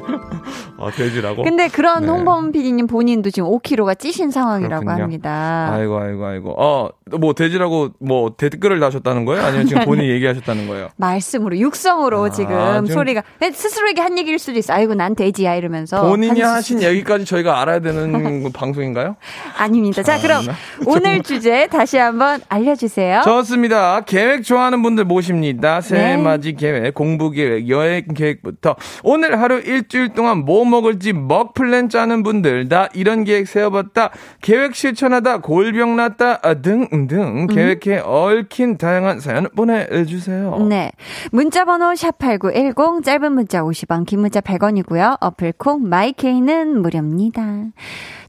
[0.78, 1.44] 아 돼지라고?
[1.44, 2.08] 근데 그런 네.
[2.08, 5.04] 홍범 PD님 본인도 지금 5kg가 찌신 상황이라고 그렇군요.
[5.04, 5.72] 합니다.
[5.74, 6.52] 아이고 아이고 아이고.
[7.12, 9.44] 어뭐 돼지라고 뭐 댓글을 다셨다는 거예요?
[9.44, 10.88] 아니면 지금 본인이 얘기하셨다는 거예요?
[10.96, 14.72] 말씀으로 육성으로 아, 지금 지금- 소리가 스스로에게 한 얘기일 수도 있어.
[14.74, 18.14] 아이고 난 돼지야 이러면서 본인이 한 하신 얘기까지 저희가 알아야 되는
[18.54, 19.18] 방송인가요?
[19.58, 20.02] 아닙니다.
[20.02, 20.54] 자 그럼 네.
[20.86, 23.24] 오늘 주제 다시 한번 알려주세요.
[23.26, 24.00] 좋습니다.
[24.06, 25.39] 계획 좋아하는 분들 모십니다.
[25.82, 26.22] 새해 네.
[26.22, 32.24] 맞이 계획 공부 계획, 여행 계획부터 오늘 하루 일주일 동안 뭐 먹을지 먹 플랜 짜는
[32.24, 34.12] 분들 다 이런 계획 세워봤다.
[34.42, 40.58] 계획 실천하다 골병 났다 아, 등등 계획에 얽힌 다양한 사연 보내주세요.
[40.70, 40.92] 네.
[41.32, 45.18] 문자번호 샵8910, 짧은 문자 50원, 긴 문자 100원이고요.
[45.20, 47.44] 어플 콩, 마이케이는 무료입니다.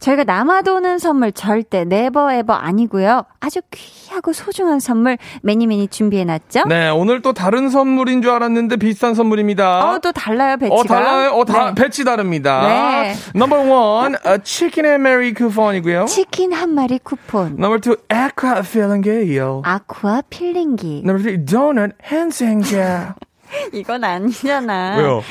[0.00, 3.24] 저희가 남아도는 선물 절대 never ever 아니고요.
[3.38, 6.64] 아주 귀하고 소중한 선물 many many 준비해놨죠?
[6.68, 9.88] 네, 오늘 또 다른 선물인 줄 알았는데 비슷한 선물입니다.
[9.90, 10.76] 어, 또 달라요, 배치가.
[10.78, 11.30] 어, 달라요?
[11.30, 11.82] 어, 다, 네.
[11.82, 12.60] 배치 다릅니다.
[13.02, 13.14] 네.
[13.34, 16.04] number one, 치킨 한 마리 쿠폰이고요.
[16.04, 17.56] 치킨 한 마리 쿠폰.
[17.56, 19.62] number two, aqua 필링기요.
[19.64, 21.00] 아쿠아 필링기.
[21.06, 23.14] number three, 도넛 한 상자.
[23.72, 24.96] 이건 아니잖아.
[24.98, 25.22] 왜요?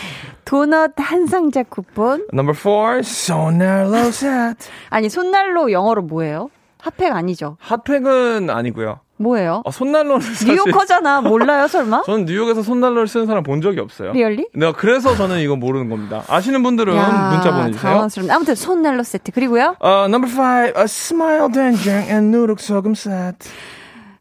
[0.45, 2.25] 도넛 한 상자 쿠폰.
[2.33, 4.67] number four, 손난로 세트.
[4.89, 6.49] 아니, 손난로 영어로 뭐예요?
[6.79, 7.57] 핫팩 아니죠?
[7.59, 9.01] 핫팩은 아니고요.
[9.19, 9.61] 뭐예요?
[9.65, 11.21] 어, 손난로는 사실 뉴요커잖아.
[11.21, 12.03] 몰라요, 설마?
[12.07, 14.13] 저는 뉴욕에서 손난로를 쓰는 사람 본 적이 없어요.
[14.13, 14.47] Really?
[14.53, 16.23] 내가 그래서 저는 이거 모르는 겁니다.
[16.27, 17.93] 아시는 분들은 문자 보내주세요.
[17.93, 18.33] 당황스럽네.
[18.33, 19.31] 아무튼 손난로 세트.
[19.33, 19.75] 그리고요.
[19.79, 23.49] 어, number 5, a smile 된장 and 누룩 소금 세트.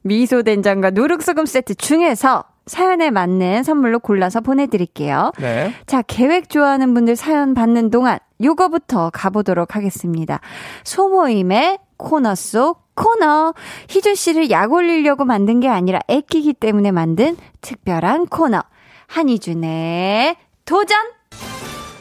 [0.03, 5.33] 미소 된장과 누룩 소금 세트 중에서 사연에 맞는 선물로 골라서 보내드릴게요.
[5.39, 5.73] 네.
[5.87, 10.41] 자, 계획 좋아하는 분들 사연 받는 동안 요거부터 가보도록 하겠습니다.
[10.85, 13.55] 소모임의 코너 속 코너.
[13.89, 18.63] 희준 씨를 약 올리려고 만든 게 아니라 애끼기 때문에 만든 특별한 코너.
[19.07, 21.18] 한희준의 도전!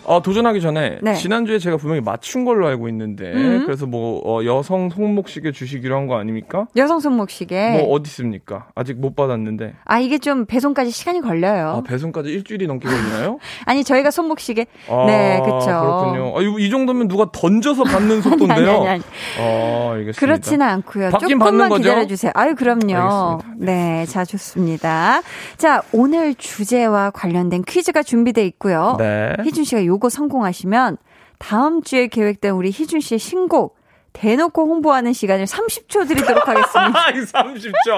[0.08, 1.14] 어, 도전하기 전에 네.
[1.14, 3.64] 지난주에 제가 분명히 맞춘 걸로 알고 있는데 음.
[3.66, 6.68] 그래서 뭐 어, 여성 손목시계 주시기로 한 거 아닙니까?
[6.78, 7.72] 여성 손목시계.
[7.72, 8.68] 뭐 어디 있습니까?
[8.76, 9.74] 아직 못 받았는데.
[9.84, 11.68] 아, 이게 좀 배송까지 시간이 걸려요.
[11.78, 13.40] 아, 배송까지 일주일이 넘게 걸리나요?
[13.66, 14.66] 아니, 저희가 손목시계.
[14.90, 15.66] 아, 네, 그쵸.
[15.66, 16.34] 그렇군요.
[16.38, 18.70] 아, 이, 이 정도면 누가 던져서 받는 속도인데요.
[18.70, 19.04] 아니, 아니, 아니.
[19.42, 20.20] 어, 알겠습니다.
[20.20, 21.12] 그렇지는 않고요.
[21.12, 21.84] 조금만 받는 거죠?
[21.84, 22.32] 기다려주세요.
[22.36, 22.96] 아유, 그럼요.
[22.96, 23.48] 알겠습니다.
[23.58, 25.22] 네, 자, 좋습니다.
[25.58, 28.96] 자, 오늘 주제와 관련된 퀴즈가 준비되어 있고요.
[28.98, 29.34] 네.
[29.44, 30.98] 희준 씨가 요거 성공하시면
[31.40, 33.78] 다음 주에 계획된 우리 희준 씨의 신곡
[34.14, 37.06] 대놓고 홍보하는 시간을 30초 드리도록 하겠습니다.
[37.44, 37.96] 30초.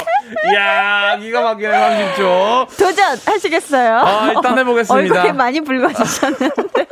[0.52, 1.72] 이야, 기가 막히네,
[2.18, 2.78] 30초.
[2.78, 3.96] 도전하시겠어요?
[3.98, 5.16] 아, 일단 해보겠습니다.
[5.16, 6.88] 얼굴이 많이 붉어지셨는데.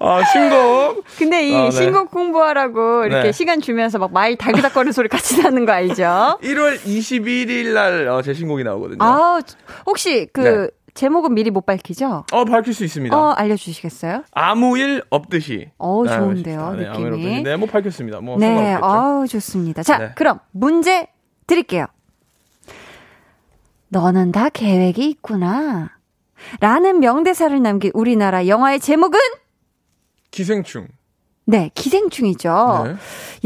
[0.00, 1.04] 아, 신곡.
[1.16, 1.70] 근데 이 아, 네.
[1.70, 3.32] 신곡 홍보하라고 이렇게 네.
[3.32, 6.38] 시간 주면서 막 마일 달그닥거리는 소리 같이 나는 거 알죠?
[6.42, 8.98] 1월 21일 날, 어, 제 신곡이 나오거든요.
[9.00, 9.40] 아,
[9.86, 10.68] 혹시 그 네.
[10.96, 12.24] 제목은 미리 못 밝히죠?
[12.32, 13.16] 어, 밝힐 수 있습니다.
[13.16, 14.24] 어, 알려주시겠어요?
[14.32, 15.70] 아무 일 없듯이.
[15.78, 16.72] 어, 네, 좋은데요.
[16.72, 17.26] 네, 아무 일 느낌이.
[17.26, 17.42] 없듯이.
[17.42, 18.20] 네, 뭐 밝혔습니다.
[18.20, 18.74] 뭐 네.
[18.80, 19.82] 아우, 좋습니다.
[19.82, 20.10] 자, 네.
[20.16, 21.06] 그럼 문제
[21.46, 21.86] 드릴게요.
[23.88, 25.90] 너는 다 계획이 있구나.
[26.60, 29.18] 라는 명대사를 남긴 우리나라 영화의 제목은?
[30.30, 30.88] 기생충.
[31.48, 32.84] 네, 기생충이죠.
[32.86, 32.94] 네.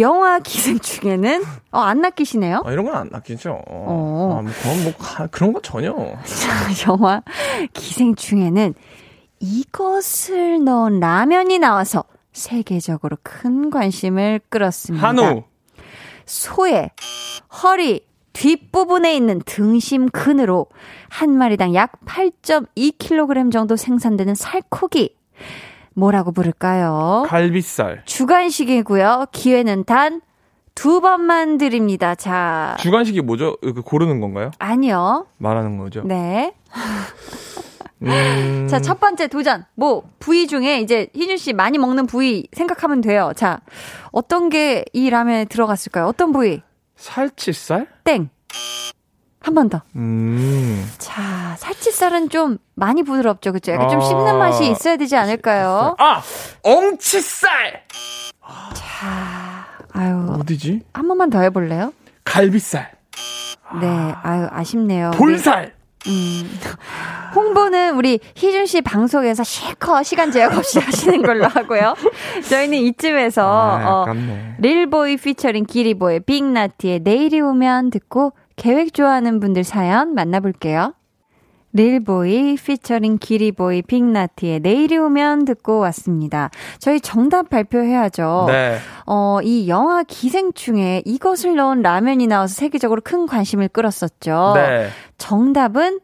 [0.03, 2.63] 영화 기생충에는, 어, 안 낚이시네요?
[2.65, 3.51] 아, 이런 건 안 낚이죠.
[3.51, 3.63] 어.
[3.69, 4.39] 어.
[4.39, 5.95] 아, 뭐, 그건 뭐, 가- 그런 거 전혀.
[6.89, 7.23] 영화
[7.75, 8.75] 기생충에는
[9.41, 15.07] 이것을 넣은 라면이 나와서 세계적으로 큰 관심을 끌었습니다.
[15.07, 15.43] 한우.
[16.27, 16.91] 소의
[17.63, 20.67] 허리 뒷부분에 있는 등심 근으로
[21.09, 25.17] 한 마리당 약 8.2kg 정도 생산되는 살코기.
[25.95, 27.25] 뭐라고 부를까요?
[27.29, 28.03] 갈비살.
[28.05, 29.27] 주간식이고요.
[29.33, 30.21] 기회는 단
[30.75, 32.15] 두 번만 드립니다.
[32.15, 33.57] 자, 주간식이 뭐죠?
[33.61, 34.51] 그 고르는 건가요?
[34.59, 35.27] 아니요.
[35.37, 36.01] 말하는 거죠.
[36.05, 36.55] 네.
[38.03, 39.67] 음, 자, 첫 번째 도전.
[39.75, 43.33] 뭐, 부위 중에 이제 희준 씨 많이 먹는 부위 생각하면 돼요.
[43.37, 43.61] 자,
[44.13, 46.07] 어떤 게 이 라면에 들어갔을까요?
[46.07, 46.63] 어떤 부위?
[46.97, 47.87] 살치살?
[48.05, 48.31] 땡.
[49.43, 49.81] 한 번 더.
[49.97, 50.87] 음.
[50.99, 53.53] 자, 살치살은 좀 많이 부드럽죠.
[53.53, 53.73] 그죠?
[53.73, 54.03] 약간 좀 아.
[54.05, 55.97] 씹는 맛이 있어야 되지 않을까요?
[55.99, 56.21] 아!
[56.63, 57.83] 엉치살!
[58.75, 60.83] 자, 아유, 어디지?
[60.93, 61.93] 한 번만 더 해볼래요?
[62.25, 62.91] 갈비살.
[63.81, 63.87] 네,
[64.23, 65.13] 아유, 아쉽네요.
[65.15, 65.75] 볼살!
[66.07, 66.59] 음.
[67.35, 71.95] 홍보는 우리 희준 씨 방송에서 실컷 시간 제약 없이 하시는 걸로 하고요.
[72.49, 74.07] 저희는 이쯤에서 아, 어.
[74.59, 80.93] 릴보이 피처링 기리보의 빅나티의 내일이 오면 듣고 계획 좋아하는 분들 사연 만나볼게요.
[81.73, 86.51] 릴보이 피처링 기리보이 빅나티의 내일이 오면 듣고 왔습니다.
[86.79, 88.45] 저희 정답 발표해야죠.
[88.49, 88.77] 네.
[89.07, 94.53] 어, 이 영화 기생충에 이것을 넣은 라면이 나와서 세계적으로 큰 관심을 끌었었죠.
[94.57, 94.89] 네.
[95.17, 96.01] 정답은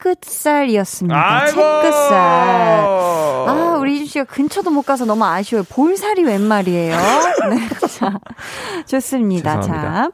[0.00, 1.46] 채끝살이었습니다.
[1.46, 2.18] 채끝살.
[2.18, 5.64] 아, 우리 이준 씨가 근처도 못 가서 너무 아쉬워요.
[5.68, 6.96] 볼살이 웬 말이에요?
[7.50, 7.68] 네.
[7.88, 8.18] 자,
[8.86, 9.60] 좋습니다.
[9.60, 10.02] 죄송합니다.
[10.04, 10.10] 자,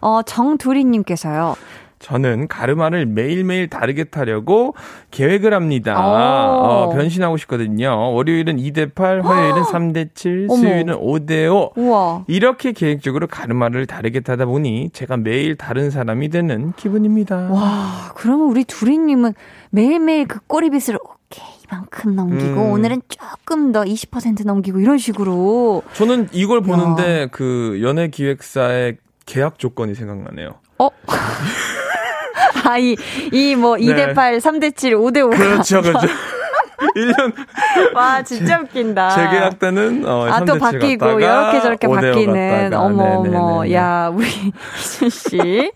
[0.00, 1.56] 어, 정두리님께서요.
[1.98, 4.74] 저는 가르마를 매일매일 다르게 타려고
[5.10, 5.98] 계획을 합니다.
[5.98, 6.10] 오.
[6.12, 8.12] 어, 변신하고 싶거든요.
[8.12, 10.56] 월요일은 2대 8, 화요일은 3대7, 어머.
[10.60, 11.72] 수요일은 5대 5.
[11.76, 12.24] 우와.
[12.28, 17.50] 이렇게 계획적으로 가르마를 다르게 타다 보니 제가 매일 다른 사람이 되는 기분입니다.
[17.50, 19.34] 와, 그러면 우리 두리님은
[19.70, 22.70] 매일매일 그 꼬리빗을 오케이, 이만큼 넘기고, 음.
[22.72, 25.82] 오늘은 조금 더 20% 넘기고, 이런 식으로.
[25.92, 30.54] 저는 이걸 보는데 그 연예 기획사의 계약 조건이 생각나네요.
[30.78, 30.88] 어?
[32.64, 32.96] 아, 이,
[33.32, 34.12] 이 뭐, 네.
[34.14, 35.36] 2대8, 3대7, 5대5.
[35.36, 36.06] 그렇죠, 그렇죠.
[36.96, 37.34] 1년
[37.94, 39.10] 와, 진짜 웃긴다.
[39.10, 42.70] 재계약 때는 어, 아, 또 3대7 바뀌고, 이렇게 저렇게 5대5 바뀌는.
[42.70, 42.82] 갔다가.
[42.84, 43.72] 어머, 어머.
[43.72, 44.26] 야, 우리
[44.78, 45.72] 희준 씨.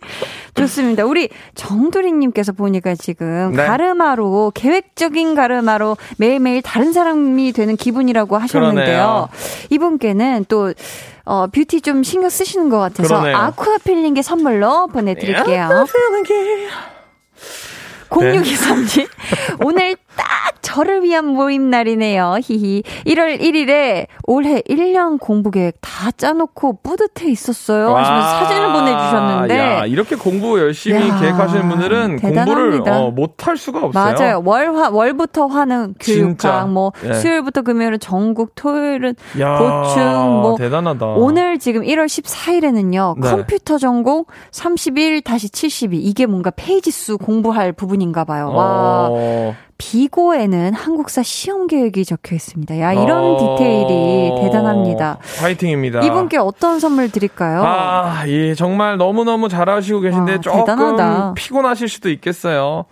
[0.55, 1.05] 좋습니다.
[1.05, 3.67] 우리 정두리님께서 보니까 지금 네.
[3.67, 8.85] 가르마로, 계획적인 가르마로 매일매일 다른 사람이 되는 기분이라고 하셨는데요.
[8.85, 9.29] 그러네요.
[9.71, 10.73] 이분께는 또,
[11.25, 13.37] 어, 뷰티 좀 신경 쓰시는 것 같아서 그러네요.
[13.37, 15.87] 아쿠아 필링기 선물로 보내드릴게요.
[18.11, 19.09] 0623님,
[19.65, 20.27] 오늘 딱
[20.63, 22.37] 저를 위한 모임 날이네요.
[22.43, 22.83] 히히.
[23.07, 27.95] 1월 1일에 올해 1년 공부 계획 다 짜놓고 뿌듯해 있었어요.
[27.95, 29.59] 하시면서 사진을 보내주셨는데.
[29.59, 33.01] 야, 이렇게 공부 열심히 야, 계획하시는 분들은 공부를 대단합니다.
[33.01, 34.15] 어, 못할 수가 없어요.
[34.15, 34.43] 맞아요.
[34.45, 35.95] 월, 화, 월부터 화는.
[36.01, 37.15] 교육학, 뭐, 예.
[37.15, 40.03] 수요일부터 금요일은 전국, 토요일은 야, 보충,
[40.43, 41.07] 뭐, 대단하다.
[41.07, 43.31] 오늘 지금 1월 14일에는요, 네.
[43.31, 45.99] 컴퓨터 전공 31 다시 72.
[45.99, 48.51] 이게 뭔가 페이지 수 공부할 부분인가 봐요.
[48.53, 49.09] 와.
[49.11, 52.79] 어, 비고에는 한국사 시험 계획이 적혀 있습니다.
[52.81, 55.19] 야, 이런 어, 디테일이 대단합니다.
[55.41, 56.01] 파이팅입니다.
[56.03, 57.63] 이분께 어떤 선물 드릴까요?
[57.65, 61.35] 아, 예, 정말 너무너무 잘하시고 계신데 와, 조금 대단하다.
[61.35, 62.85] 피곤하실 수도 있겠어요.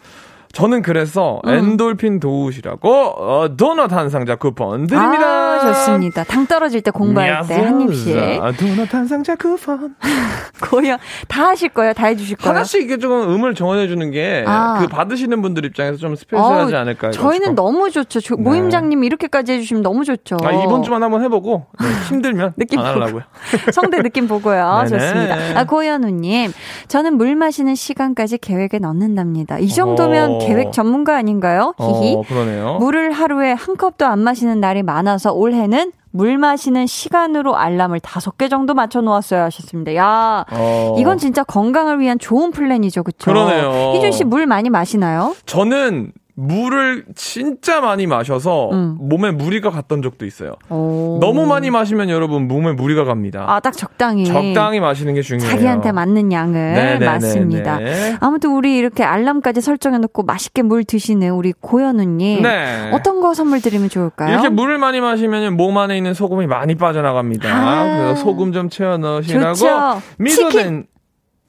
[0.53, 1.51] 저는 그래서 음.
[1.51, 5.25] 엔돌핀 돋우시라고 어, 도넛 한 상자 쿠폰 드립니다.
[5.27, 6.25] 아, 좋습니다.
[6.25, 8.17] 당 떨어질 때 공부할 때 한 입씩.
[8.19, 9.95] 아, 도넛 한 상자 쿠폰.
[10.71, 10.97] 고요.
[11.29, 11.93] 다 하실 거예요?
[11.93, 12.55] 다 해주실 거예요?
[12.57, 14.87] 하나씩 이게 조금 음을 정해주는 게그 아.
[14.91, 17.13] 받으시는 분들 입장에서 좀 스페셜하지 않을까요?
[17.13, 18.21] 저희는 너무 좋죠.
[18.21, 20.37] 조- 모임장님 이렇게까지 해주시면 너무 좋죠.
[20.43, 23.23] 아, 이번 주만 한번 해보고 네, 힘들면 느낌 안 하려고요.
[23.73, 24.85] 성대 느낌 보고요.
[24.89, 24.99] 네네.
[24.99, 25.37] 좋습니다.
[25.61, 26.53] 아, 고현우님.
[26.89, 29.59] 저는 물 마시는 시간까지 계획에 넣는답니다.
[29.59, 30.40] 이 정도면 어.
[30.47, 31.75] 계획 전문가 아닌가요?
[31.79, 32.15] 히히.
[32.17, 32.77] 어, 그러네요.
[32.81, 38.49] 물을 하루에 한 컵도 안 마시는 날이 많아서 올해는 물 마시는 시간으로 알람을 다섯 개
[38.49, 39.95] 정도 맞춰 놓았어요 하셨습니다.
[39.95, 40.97] 야, 어.
[40.99, 43.31] 이건 진짜 건강을 위한 좋은 플랜이죠, 그렇죠?
[43.31, 43.93] 그러네요.
[43.95, 45.35] 희준 씨 물 많이 마시나요?
[45.47, 48.97] 저는 물을 진짜 많이 마셔서 음.
[48.99, 50.55] 몸에 무리가 갔던 적도 있어요.
[50.71, 51.19] 오.
[51.21, 53.45] 너무 많이 마시면 여러분 몸에 무리가 갑니다.
[53.47, 54.25] 아, 딱 적당히.
[54.25, 55.51] 적당히 마시는 게 중요해요.
[55.51, 57.05] 자기한테 맞는 양을 네네네네.
[57.07, 57.79] 맞습니다.
[58.21, 62.91] 아무튼 우리 이렇게 알람까지 설정해 놓고 맛있게 물 드시는 우리 고현우님 네.
[62.93, 64.33] 어떤 거 선물 드리면 좋을까요?
[64.33, 67.49] 이렇게 물을 많이 마시면 몸 안에 있는 소금이 많이 빠져나갑니다.
[67.51, 67.85] 아.
[67.99, 70.01] 그래서 소금 좀 채워 넣으시라고.
[70.19, 70.87] 미소된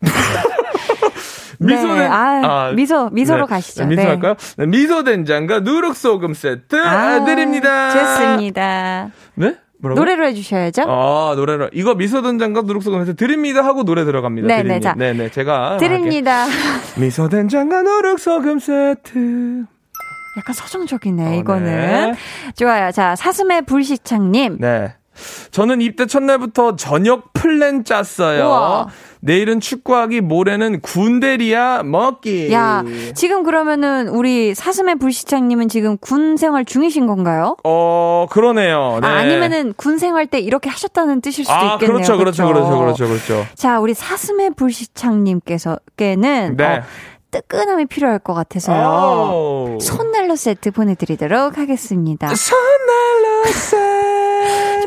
[1.66, 3.46] 미소된 네, 아, 미소 미소로 네.
[3.48, 3.86] 가시죠.
[3.86, 4.08] 미소 네.
[4.08, 4.36] 할까요?
[4.58, 7.92] 네, 미소 된장과 누룩 소금 세트 아, 드립니다.
[7.92, 9.12] 좋습니다.
[9.36, 9.56] 네?
[9.80, 10.00] 뭐라고?
[10.00, 10.84] 노래로 해주셔야죠.
[10.88, 11.70] 아, 노래로.
[11.74, 14.48] 이거 미소 된장과 누룩 소금 세트 드립니다 하고 노래 들어갑니다.
[14.48, 14.90] 네네, 드립니다.
[14.92, 14.96] 자.
[14.98, 15.30] 네네.
[15.32, 16.44] 제가 드립니다.
[16.44, 16.62] 할게요.
[16.98, 19.66] 미소 된장과 누룩 소금 세트.
[20.38, 21.66] 약간 서정적이네, 어, 이거는.
[21.66, 22.14] 네.
[22.56, 22.92] 좋아요.
[22.92, 24.58] 자, 사슴의 불시착님.
[24.60, 24.96] 네.
[25.52, 28.46] 저는 입대 첫날부터 저녁 플랜 짰어요.
[28.46, 28.88] 우와.
[29.20, 32.52] 내일은 축구하기, 모레는 군대리야 먹기.
[32.52, 37.56] 야, 지금 그러면은 우리 사슴의 불시착님은 지금 군 생활 중이신 건가요?
[37.64, 38.98] 어, 그러네요.
[39.02, 39.08] 네.
[39.08, 41.98] 아, 아니면은 군 생활 때 이렇게 하셨다는 뜻일 수도 아, 있겠네요.
[41.98, 43.46] 그렇죠, 그렇죠, 그렇죠, 그렇죠, 그렇죠.
[43.54, 46.66] 자, 우리 사슴의 불시착님께서께는 네.
[46.66, 46.82] 어,
[47.30, 49.76] 뜨끈함이 필요할 것 같아서요.
[49.76, 49.80] 오.
[49.80, 52.28] 손난로 세트 보내드리도록 하겠습니다.
[52.36, 54.01] 손난로 세좀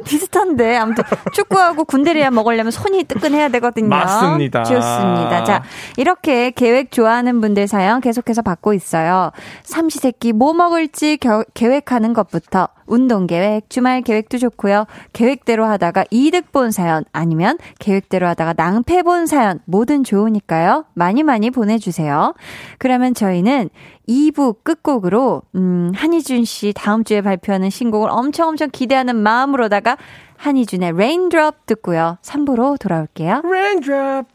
[0.03, 3.89] 비슷한데 아무튼 축구하고 군대리야 먹으려면 손이 뜨끈해야 되거든요.
[3.89, 4.65] 맞습니다.
[4.65, 5.45] 좋습니다.
[5.45, 5.63] 자
[5.97, 9.31] 이렇게 계획 좋아하는 분들 사연 계속해서 받고 있어요.
[9.63, 14.87] 삼시세끼 뭐 먹을지 겨- 계획하는 것부터 운동 계획, 주말 계획도 좋고요.
[15.13, 20.85] 계획대로 하다가 이득 본 사연 아니면 계획대로 하다가 낭패 본 사연 뭐든 좋으니까요.
[20.95, 22.35] 많이 많이 보내주세요.
[22.79, 23.71] 그러면 저희는
[24.09, 29.97] 2부 끝곡으로 음, 한희준 씨 다음 주에 발표하는 신곡을 엄청 엄청 기대하는 마음으로다가
[30.37, 32.19] 한희준의 Raindrop 듣고요.
[32.23, 33.43] 3부로 돌아올게요.
[33.45, 34.34] 어,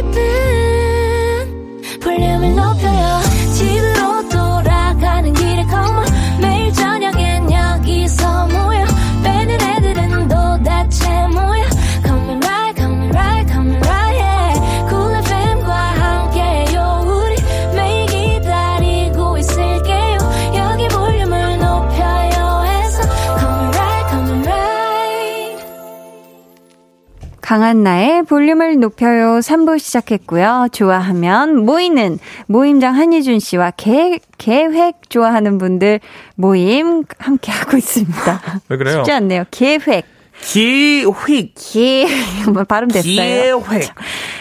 [0.00, 0.31] 들
[27.52, 30.68] 강한나의 볼륨을 높여요 3부 시작했고요.
[30.72, 36.00] 좋아하면 모이는 모임장 한희준 씨와 계획, 계획 좋아하는 분들
[36.34, 38.40] 모임 함께하고 있습니다.
[38.70, 38.94] 왜 그래요?
[38.96, 39.44] 쉽지 않네요.
[39.50, 40.06] 계획.
[40.40, 41.54] 기획.
[41.54, 42.06] 기,
[42.50, 43.62] 뭐 발음 됐어요.
[43.62, 43.90] 기획.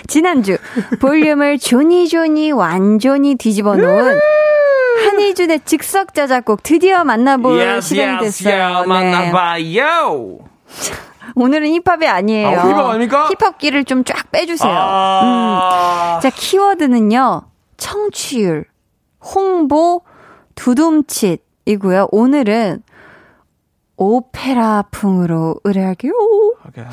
[0.08, 0.56] 지난주
[1.02, 4.20] 볼륨을 조니조니 완전히 뒤집어 놓은
[5.04, 8.56] 한희준의 즉석 자작곡 드디어 만나볼 Yes, 시간이 yes, 됐어요.
[8.56, 8.88] yeah, 네.
[8.88, 10.40] 만나봐요.
[11.36, 12.48] 오늘은 힙합이 아니에요.
[12.60, 13.30] 아, 힙합 아닙니까?
[13.40, 14.74] 힙합기를 좀 쫙 빼주세요.
[14.76, 16.20] 아.
[16.22, 17.44] 자, 키워드는요.
[17.78, 18.66] 청취율,
[19.22, 20.02] 홍보,
[20.56, 22.08] 두둠칫이고요.
[22.12, 22.84] 오늘은
[24.02, 26.90] 오페라풍으로 하자.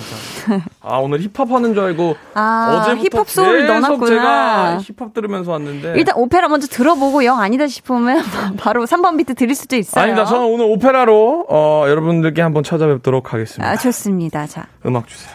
[0.83, 4.07] 아, 오늘 힙합 하는 줄 알고 아, 어제부터 힙합 소울 넣어놨구나.
[4.07, 8.23] 제가 힙합 들으면서 왔는데 일단 오페라 먼저 들어보고 영 아니다 싶으면
[8.61, 10.05] 바로 3번 비트 드릴 수도 있어요.
[10.05, 10.27] 아니다.
[10.27, 13.71] 저는 오늘 오페라로 어, 여러분들께 한번 찾아뵙도록 하겠습니다.
[13.71, 14.47] 아, 좋습니다.
[14.47, 15.35] 자, 음악 주세요.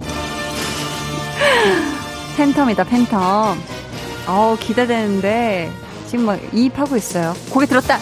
[2.36, 3.56] 팬텀이다, 팬텀.
[4.28, 5.70] 어우, 기대되는데
[6.06, 7.32] 지금 막 이입하고 있어요.
[7.50, 7.96] 고개 들었다.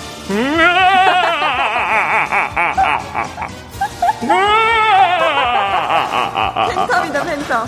[6.69, 7.67] 팬텀이다, 팬텀.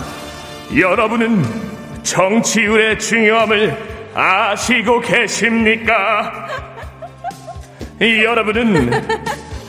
[0.79, 1.43] 여러분은
[2.03, 6.47] 정치율의 중요함을 아시고 계십니까?
[8.01, 8.91] 여러분은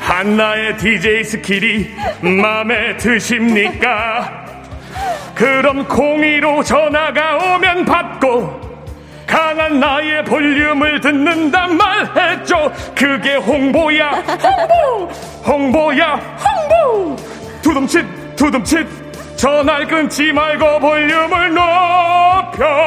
[0.01, 4.47] 한나의 DJ skill이 마음에 드십니까?
[5.35, 8.68] 그럼 공의로 전화가 오면 받고
[9.28, 12.72] 강한나의 볼륨을 듣는단 말했죠.
[12.97, 15.12] 그게 홍보야, 홍보,
[15.47, 17.16] 홍보야, 홍보.
[17.62, 19.09] 두둠칫, 두둠칫.
[19.37, 22.79] 전화를 끊지 말고 볼륨을 높여라.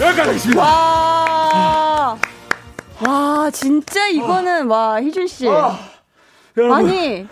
[0.00, 0.60] 여기까지 하겠습니다.
[0.62, 2.18] 와,
[3.06, 5.46] 와, 진짜 이거는, 와, 희준씨.
[6.56, 7.28] 여러분, 아니,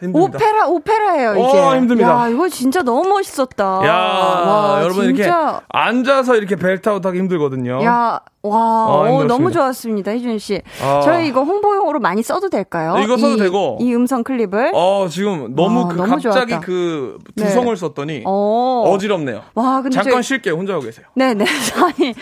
[0.00, 0.36] 힘듭니다.
[0.38, 1.58] 오페라, 오페라예요, 이게.
[1.58, 2.10] 어, 힘듭니다.
[2.24, 3.64] 야, 이거 진짜 너무 멋있었다.
[3.84, 5.60] 야, 와, 여러분 이렇게 진짜.
[5.68, 7.82] 앉아서 이렇게 belt out 하기 힘들거든요.
[7.84, 9.34] 야, 와, 어, 오, 힘들었습니다.
[9.34, 10.62] 너무 좋았습니다, 희준 씨.
[10.82, 11.00] 아.
[11.02, 12.96] 저희 이거 홍보용으로 많이 써도 될까요?
[13.02, 13.78] 이거 써도 이- 되고.
[13.80, 14.72] 이 음성 클립을.
[14.74, 16.60] 어, 지금 너무 와, 그 너무 갑자기 좋았다.
[16.60, 17.44] 그 네.
[17.44, 18.84] 두성을 썼더니 어.
[18.94, 19.42] 어지럽네요.
[19.54, 20.54] 와, 근데 잠깐 저희- 쉴게요.
[20.54, 21.06] 혼자 하고 계세요.
[21.14, 21.44] 네 네.
[21.82, 22.14] 아니,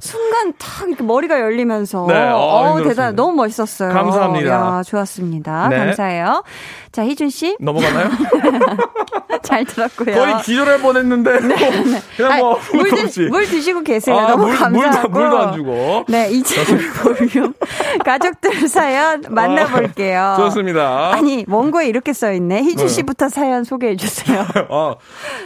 [0.00, 2.06] 순간 탁 이렇게 머리가 열리면서.
[2.08, 2.88] 네, 어, 어, 힘들었습니다.
[2.88, 3.92] 대단, 너무 멋있었어요.
[3.92, 4.50] 감사합니다.
[4.50, 5.68] 야, 좋았습니다.
[5.68, 5.78] 네.
[5.78, 6.42] 감사해요.
[6.92, 7.56] 자, 희준 씨.
[7.60, 8.08] 넘어가나요?
[9.42, 10.14] 잘 들었고요.
[10.14, 11.38] 거의 기절할 뻔했는데
[12.16, 13.20] 그냥 아니, 뭐 물, 드.
[13.28, 14.16] 물 드시고 계세요.
[14.16, 15.08] 아, 너무 물, 감사하고.
[15.08, 15.65] 물도, 물도 안 주고.
[16.08, 16.56] 네, 이제
[17.02, 17.54] 볼륨
[18.04, 20.20] 가족들 사연 만나볼게요.
[20.20, 21.12] 아, 좋습니다.
[21.14, 22.62] 아니, 원고에 이렇게 써 있네.
[22.62, 24.44] 희준 씨부터 사연 소개해 주세요.
[24.68, 24.96] 어,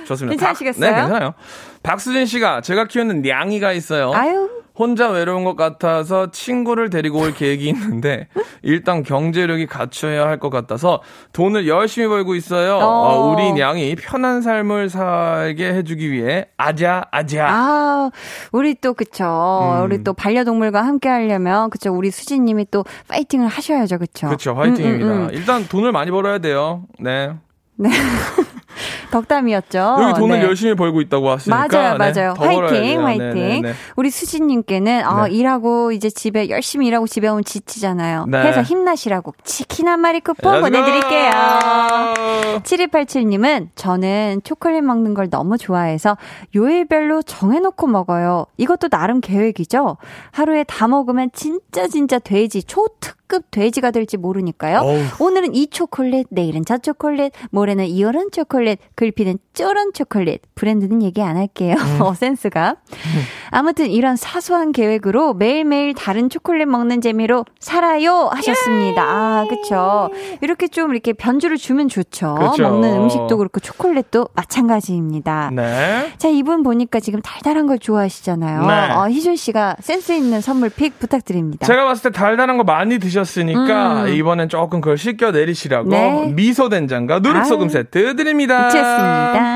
[0.07, 0.31] 좋습니다.
[0.37, 0.91] 괜찮으시겠어요?
[0.91, 1.35] 박- 네, 괜찮아요.
[1.83, 4.13] 박수진 씨가 제가 키우는 냥이가 있어요.
[4.15, 4.49] 아유.
[4.79, 8.29] 혼자 외로운 것 같아서 친구를 데리고 올 계획이 있는데
[8.63, 11.03] 일단 경제력이 갖춰야 할 것 같아서
[11.35, 12.77] 돈을 열심히 벌고 있어요.
[12.77, 12.87] 어.
[12.87, 17.47] 어, 우리 냥이 편한 삶을 살게 해주기 위해 아자 아자.
[17.51, 18.11] 아,
[18.53, 19.25] 우리 또, 그쵸.
[19.81, 19.85] 음.
[19.85, 21.93] 우리 또 반려동물과 함께 하려면, 그쵸.
[21.93, 24.29] 우리 수진님이 또 파이팅을 하셔야죠, 그쵸.
[24.29, 24.55] 그렇죠.
[24.55, 25.05] 화이팅입니다.
[25.07, 25.29] 음, 음, 음.
[25.33, 26.85] 일단 돈을 많이 벌어야 돼요.
[26.99, 27.33] 네.
[27.77, 27.91] 네.
[29.11, 29.97] 덕담이었죠.
[30.03, 30.45] 여기 돈을 네.
[30.45, 32.35] 열심히 벌고 있다고 하시니까 맞아요, 네, 맞아요.
[32.35, 33.05] 더 벌어야 화이팅.
[33.05, 33.35] 화이팅.
[33.35, 33.73] 네, 네, 네.
[33.97, 35.35] 우리 수진님께는 아, 네.
[35.35, 38.27] 일하고 이제 집에 열심히 일하고 집에 오면 지치잖아요.
[38.27, 38.43] 네.
[38.43, 41.31] 그래서 힘나시라고 치킨 한 마리 쿠폰 Let's 보내드릴게요.
[41.31, 42.61] go!
[42.63, 46.17] 7287님은 저는 초콜릿 먹는 걸 너무 좋아해서
[46.55, 48.47] 요일별로 정해놓고 먹어요.
[48.57, 49.97] 이것도 나름 계획이죠.
[50.33, 54.81] 하루에 다 먹으면 진짜 진짜 돼지 초특 급 돼지가 될지 모르니까요.
[54.81, 54.99] 어우.
[55.21, 58.60] 오늘은 이 초콜릿, 내일은 저 초콜릿, 모레는 이런 초콜릿,
[58.95, 60.41] 글피는 쪼런 초콜릿.
[60.55, 61.77] 브랜드는 얘기 안 할게요.
[61.79, 62.01] 음.
[62.01, 62.77] 어, 센스가.
[63.51, 69.03] 아무튼 이런 사소한 계획으로 매일매일 다른 초콜릿 먹는 재미로 살아요 하셨습니다.
[69.03, 70.09] 아, 그쵸.
[70.41, 72.37] 이렇게 좀 이렇게 변주를 주면 좋죠.
[72.37, 72.63] 그쵸.
[72.63, 75.51] 먹는 음식도 그렇고 초콜릿도 마찬가지입니다.
[75.53, 76.13] 네.
[76.17, 78.67] 자, 이분 보니까 지금 달달한 걸 좋아하시잖아요.
[78.67, 78.93] 네.
[78.95, 81.67] 어, 희준 씨가 센스 있는 선물 픽 부탁드립니다.
[81.67, 84.09] 제가 봤을 때 달달한 거 많이 드셨으니까 음.
[84.09, 86.33] 이번엔 조금 그걸 씻겨 내리시라고 네.
[86.35, 87.71] 미소 된장과 누룩 소금 아유.
[87.71, 88.71] 세트 드립니다.
[88.71, 89.50] 좋습니다.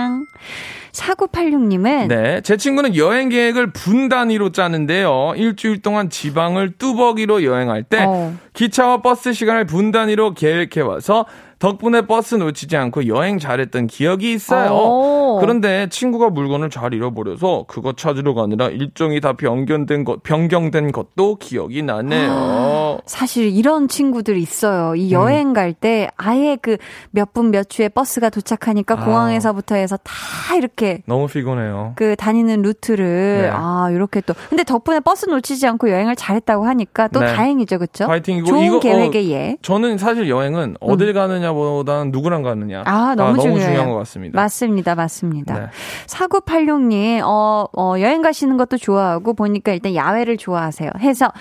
[0.93, 5.33] 4986님은 네, 제 친구는 여행 계획을 분 단위로 짜는데요.
[5.37, 8.35] 일주일 동안 지방을 뚜벅이로 여행할 때 어.
[8.53, 11.27] 기차와 버스 시간을 분 단위로 계획해 와서
[11.59, 14.71] 덕분에 버스 놓치지 않고 여행 잘했던 기억이 있어요.
[14.73, 15.24] 오.
[15.41, 21.83] 그런데 친구가 물건을 잘 잃어버려서 그거 찾으러 가느라 일정이 다 변경된 것, 변경된 것도 기억이
[21.83, 22.99] 나네요.
[23.07, 24.95] 사실 이런 친구들이 있어요.
[24.95, 26.77] 이 여행 갈 때 아예 그
[27.11, 29.05] 몇 분 몇 초에 버스가 도착하니까 아.
[29.05, 31.93] 공항에서부터 해서 다 이렇게 너무 피곤해요.
[31.97, 33.51] 그 다니는 루트를 네.
[33.53, 37.27] 아 이렇게 또 근데 덕분에 버스 놓치지 않고 여행을 잘했다고 하니까 또 네.
[37.27, 38.07] 다행이죠, 그렇죠?
[38.07, 39.57] 파이팅이고 좋은 이거, 계획의 예.
[39.63, 42.83] 저는 사실 여행은 어딜 가느냐보다는 누구랑 가느냐.
[42.87, 43.67] 아, 너무 중요해요.
[43.67, 44.41] 중요한 것 같습니다.
[44.41, 45.14] 맞습니다, 맞습니다.
[45.55, 45.67] 네.
[46.07, 50.91] 4986님, 어, 어, 여행 가시는 것도 좋아하고, 보니까 일단 야외를 좋아하세요.
[51.01, 51.33] 해서,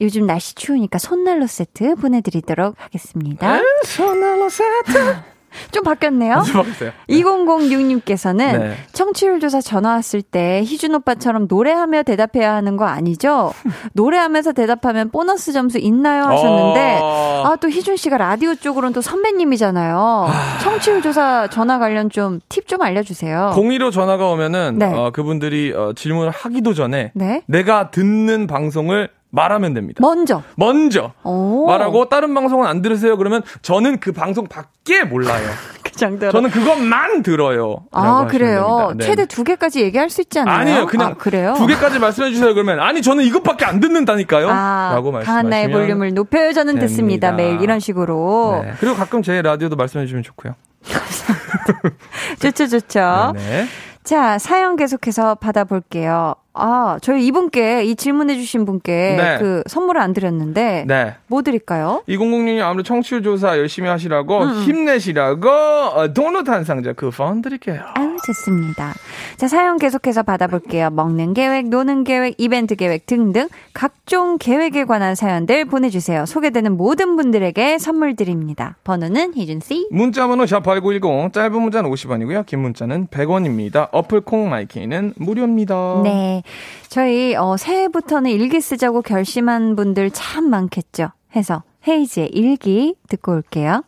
[0.00, 3.60] 요즘 날씨 추우니까 손난로 세트 보내드리도록 하겠습니다.
[3.84, 5.16] 손난로 세트.
[5.72, 6.42] 좀 바뀌었네요.
[6.52, 6.92] 바뀌었어요.
[7.08, 8.74] 2006님께서는 네.
[8.92, 13.52] 청취율 조사 전화 왔을 때 희준 오빠처럼 노래하며 대답해야 하는 거 아니죠?
[13.94, 16.24] 노래하면서 대답하면 보너스 점수 있나요?
[16.24, 17.44] 하셨는데 어.
[17.46, 20.28] 아또 희준 씨가 라디오 쪽으로는 또 선배님이잖아요.
[20.62, 23.52] 청취율 조사 전화 관련 좀 팁좀 알려주세요.
[23.54, 24.86] 02로 전화가 오면은 네.
[24.86, 27.42] 어, 그분들이 어, 질문을 하기도 전에 네.
[27.46, 29.98] 내가 듣는 방송을 말하면 됩니다.
[30.00, 30.42] 먼저.
[30.56, 31.66] 먼저 오.
[31.66, 33.16] 말하고 다른 방송은 안 들으세요.
[33.16, 35.48] 그러면 저는 그 방송 밖에 몰라요.
[35.82, 36.32] 그 정도로.
[36.32, 37.84] 저는 그것만 들어요.
[37.92, 38.92] 아 그래요.
[38.96, 39.06] 네.
[39.06, 40.58] 최대 두 개까지 얘기할 수 있지 않나요?
[40.58, 40.86] 아니에요.
[40.86, 41.54] 그냥 아, 그래요.
[41.56, 42.52] 두 개까지 말씀해 주세요.
[42.54, 44.48] 그러면 아니 저는 이것밖에 안 듣는다니까요.
[44.50, 46.52] 아, 라고 말씀하시면 볼륨을 높여요.
[46.52, 47.28] 저는 듣습니다.
[47.28, 47.32] 됩니다.
[47.32, 48.62] 매일 이런 식으로.
[48.64, 48.72] 네.
[48.80, 50.54] 그리고 가끔 제 라디오도 말씀해 주시면 좋고요.
[52.40, 53.32] 좋죠, 좋죠.
[53.36, 53.66] 네.
[54.02, 56.34] 자, 사연 계속해서 받아볼게요.
[56.60, 59.38] 아, 저희 이분께, 이 질문해 주신 분께 네.
[59.38, 61.14] 그 선물을 안 드렸는데, 네.
[61.26, 62.02] 뭐 드릴까요?
[62.08, 64.62] 2006님 아무래도 청취율 조사 열심히 하시라고 음.
[64.62, 67.80] 힘내시라고 어, 도넛 한 상자 쿠폰 드릴게요.
[67.94, 68.92] 아유, 좋습니다.
[69.36, 70.90] 자, 사연 계속해서 받아볼게요.
[70.90, 76.26] 먹는 계획, 노는 계획, 이벤트 계획 등등 각종 계획에 관한 사연들 보내주세요.
[76.26, 78.76] 소개되는 모든 분들에게 선물 드립니다.
[78.84, 79.88] 번호는 희준씨.
[79.90, 82.44] 문자번호 샵8910 짧은 문자는 50원이고요.
[82.46, 83.88] 긴 문자는 100원입니다.
[83.92, 86.00] 어플 콩 마이케이는 무료입니다.
[86.04, 86.42] 네.
[86.88, 91.10] 저희, 어, 새해부터는 일기 쓰자고 결심한 분들 참 많겠죠.
[91.36, 93.84] 해서 헤이즈의 일기 듣고 올게요.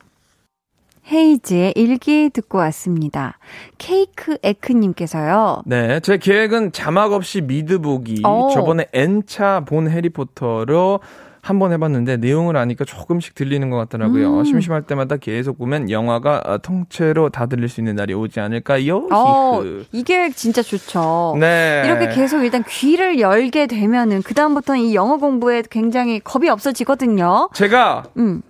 [1.11, 3.39] 헤이즈의 일기 듣고 왔습니다.
[3.79, 5.63] 케이크 에크님께서요.
[5.67, 8.23] 네, 제 계획은 자막 없이 미드 보기.
[8.25, 8.51] 오.
[8.55, 11.01] 저번에 N차 본 해리포터로
[11.45, 14.39] 한 번 해봤는데 내용을 아니까 조금씩 들리는 것 같더라고요.
[14.39, 14.45] 음.
[14.45, 19.09] 심심할 때마다 계속 보면 영화가 어, 통째로 다 들릴 수 있는 날이 오지 않을까요?
[19.11, 19.85] 어, 히흐.
[19.91, 21.37] 이 계획 진짜 좋죠.
[21.41, 21.83] 네.
[21.85, 27.49] 이렇게 계속 일단 귀를 열게 되면은 그 다음부터는 이 영어 공부에 굉장히 겁이 없어지거든요.
[27.55, 28.43] 제가 음.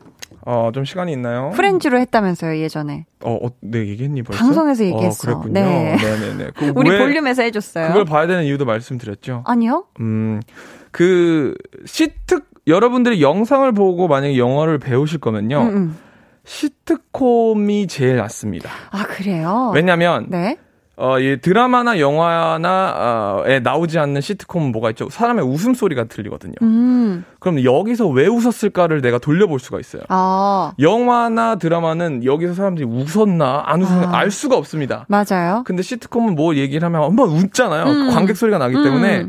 [0.45, 1.53] 어, 좀 시간이 있나요?
[1.55, 3.07] 프렌즈로 했다면서요, 예전에.
[3.23, 4.45] 어, 어, 네, 얘기했니 벌써?
[4.45, 5.31] 방송에서 얘기했어.
[5.31, 5.53] 어, 그랬군요.
[5.55, 5.97] 네.
[5.97, 6.51] 네네네.
[6.57, 7.89] 그 우리 왜 볼륨에서 해줬어요.
[7.89, 9.45] 그걸 봐야 되는 이유도 말씀드렸죠.
[9.47, 9.85] 아니요?
[10.01, 10.43] 음,
[10.91, 11.55] 그,
[11.87, 15.61] 시특, 여러분들이 영상을 보고 만약에 영어를 배우실 거면요.
[15.63, 15.99] 음, 음.
[16.45, 18.71] 시트콤이 제일 낫습니다.
[18.91, 19.73] 아, 그래요?
[19.75, 20.57] 왜냐면, 네.
[20.97, 25.09] 어, 이 드라마나 영화나, 어,에 나오지 않는 시트콤은 뭐가 있죠?
[25.09, 26.55] 사람의 웃음소리가 들리거든요.
[26.63, 27.25] 음.
[27.41, 30.03] 그럼 여기서 왜 웃었을까를 내가 돌려볼 수가 있어요.
[30.09, 34.19] 아, 영화나 드라마는 여기서 사람들이 웃었나, 안 웃었나, 아.
[34.19, 35.07] 알 수가 없습니다.
[35.09, 35.63] 맞아요.
[35.65, 37.85] 근데 시트콤은 뭐 얘기를 하면 한번 웃잖아요.
[37.85, 38.11] 음.
[38.11, 38.85] 관객 소리가 나기 음.
[38.85, 39.27] 때문에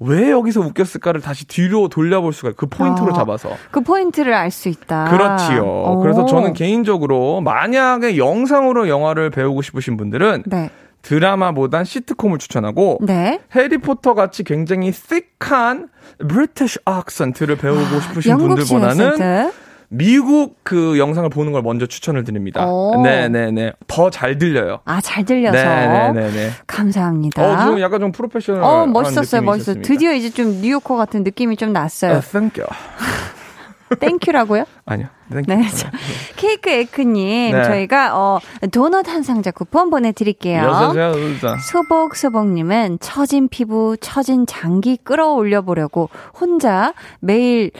[0.00, 2.52] 왜 여기서 웃겼을까를 다시 뒤로 돌려볼 수가.
[2.56, 3.12] 그 포인트로 아.
[3.12, 3.50] 잡아서.
[3.70, 5.04] 그 포인트를 알 수 있다.
[5.10, 5.62] 그렇지요.
[5.62, 6.00] 오.
[6.00, 10.70] 그래서 저는 개인적으로 만약에 영상으로 영어를 배우고 싶으신 분들은 네.
[11.02, 13.40] 드라마보단 시트콤을 추천하고 네.
[13.54, 15.88] 해리포터 같이 굉장히 thick한
[16.28, 19.52] British 악센트를 배우고 싶으신 아, 영국식 분들보다는 에센트.
[19.92, 22.64] 미국 그 영상을 보는 걸 먼저 추천을 드립니다.
[22.64, 23.02] 오.
[23.02, 23.72] 네네네.
[23.88, 24.78] 더 잘 들려요.
[24.84, 25.56] 아, 잘 들려서.
[25.58, 26.50] 네네네네.
[26.66, 27.42] 감사합니다.
[27.42, 28.62] 어, 지금 약간 좀 프로페셔널.
[28.62, 29.82] 어, 멋있었어요, 멋있었어요.
[29.82, 32.18] 드디어 이제 좀 뉴요커 같은 느낌이 좀 났어요.
[32.18, 32.68] 아, thank you.
[33.98, 34.64] thank you라고요?
[34.86, 35.08] 아니요.
[35.32, 35.44] you.
[35.48, 35.68] 네.
[35.70, 35.90] 자,
[36.36, 37.64] 케이크 에크님, 네.
[37.64, 38.38] 저희가, 어,
[38.70, 40.92] 도넛 한 상자 쿠폰 보내드릴게요.
[41.68, 47.72] 소복소복님은 처진 피부, 처진 장기 끌어올려 보려고 혼자 매일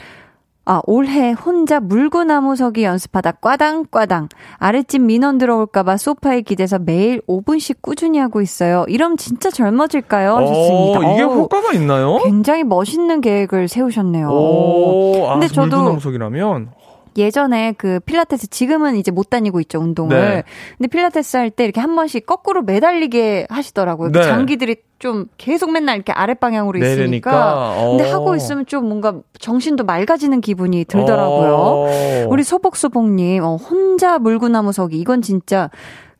[0.63, 4.29] 아, 올해 혼자 물구나무 서기 연습하다 꽈당꽈당.
[4.57, 8.85] 아랫집 민원 들어올까봐 소파에 기대서 매일 5분씩 꾸준히 하고 있어요.
[8.87, 10.37] 이러면 진짜 젊어질까요?
[10.45, 10.99] 좋습니다.
[10.99, 12.19] 어, 이게 어우, 효과가 있나요?
[12.23, 14.29] 굉장히 멋있는 계획을 세우셨네요.
[14.29, 16.69] 오, 아, 근데 저도- 물구나무석이라면
[17.17, 20.15] 예전에 그 필라테스 지금은 이제 못 다니고 있죠 운동을.
[20.15, 20.43] 네.
[20.77, 24.11] 근데 필라테스 할 때 이렇게 한 번씩 거꾸로 매달리게 하시더라고요.
[24.11, 24.23] 그 네.
[24.23, 27.75] 장기들이 좀 계속 맨날 이렇게 아랫 방향으로 있으니까.
[27.89, 28.13] 근데 어.
[28.13, 31.55] 하고 있으면 좀 뭔가 정신도 맑아지는 기분이 들더라고요.
[31.55, 31.87] 어.
[32.29, 35.69] 우리 소복소복님 어, 혼자 물구나무 서기 이건 진짜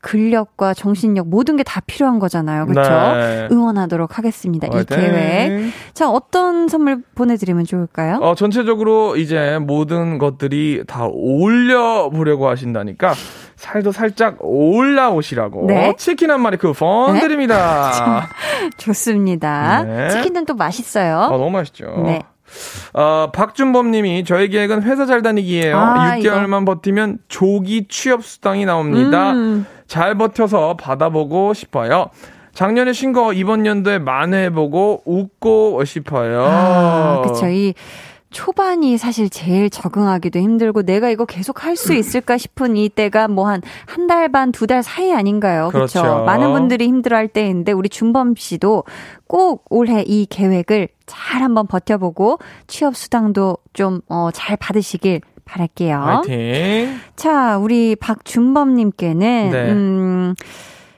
[0.02, 2.66] 근력과 정신력 모든 게 다 필요한 거잖아요.
[2.66, 2.90] 그렇죠?
[2.90, 3.48] 네.
[3.50, 4.66] 응원하도록 하겠습니다.
[4.66, 4.96] 이 화이팅.
[4.98, 5.72] 계획.
[5.94, 8.16] 자, 어떤 선물 보내 드리면 좋을까요?
[8.20, 13.14] 어, 전체적으로 이제 모든 것들이 다 올려 보려고 하신다니까
[13.56, 15.94] 살도 살짝 올라오시라고 네.
[15.96, 17.20] 치킨 한 마리 쿠폰 네?
[17.20, 18.28] 드립니다.
[18.76, 19.84] 좋습니다.
[19.84, 20.10] 네.
[20.10, 21.18] 치킨은 또 맛있어요.
[21.20, 22.02] 아, 너무 맛있죠.
[22.04, 22.20] 네.
[22.92, 25.78] 어, 박준범 님이 저의 계획은 회사 잘 다니기예요.
[25.78, 29.32] 아, 6개월만 버티면 조기 취업 수당이 나옵니다.
[29.32, 29.64] 음.
[29.86, 32.06] 잘 버텨서 받아보고 싶어요.
[32.54, 36.44] 작년에 쉰거 이번 연도에 만회해보고 웃고 싶어요.
[36.44, 37.48] 아, 그쵸.
[37.48, 37.72] 이
[38.30, 43.46] 초반이 사실 제일 적응하기도 힘들고 내가 이거 계속 할 수 있을까 싶은 이 때가 뭐
[43.46, 45.68] 한 한 달 반, 두 달 사이 아닌가요?
[45.70, 46.00] 그렇죠.
[46.02, 46.24] 그렇죠.
[46.24, 48.84] 많은 분들이 힘들어할 때인데 우리 준범 씨도
[49.26, 55.96] 꼭 올해 이 계획을 잘 한번 버텨보고 취업 수당도 좀 어, 잘 받으시길 바랄게요.
[55.96, 56.98] 화이팅.
[57.16, 59.70] 자, 우리 박준범님께는 네.
[59.72, 60.34] 음,